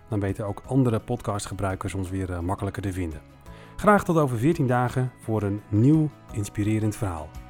Dan 0.08 0.20
weten 0.20 0.46
ook 0.46 0.62
andere 0.66 1.00
podcastgebruikers 1.00 1.94
ons 1.94 2.10
weer 2.10 2.44
makkelijker 2.44 2.82
te 2.82 2.92
vinden. 2.92 3.20
Graag 3.76 4.04
tot 4.04 4.16
over 4.16 4.38
14 4.38 4.66
dagen 4.66 5.12
voor 5.20 5.42
een 5.42 5.60
nieuw 5.68 6.10
inspirerend 6.32 6.96
verhaal. 6.96 7.43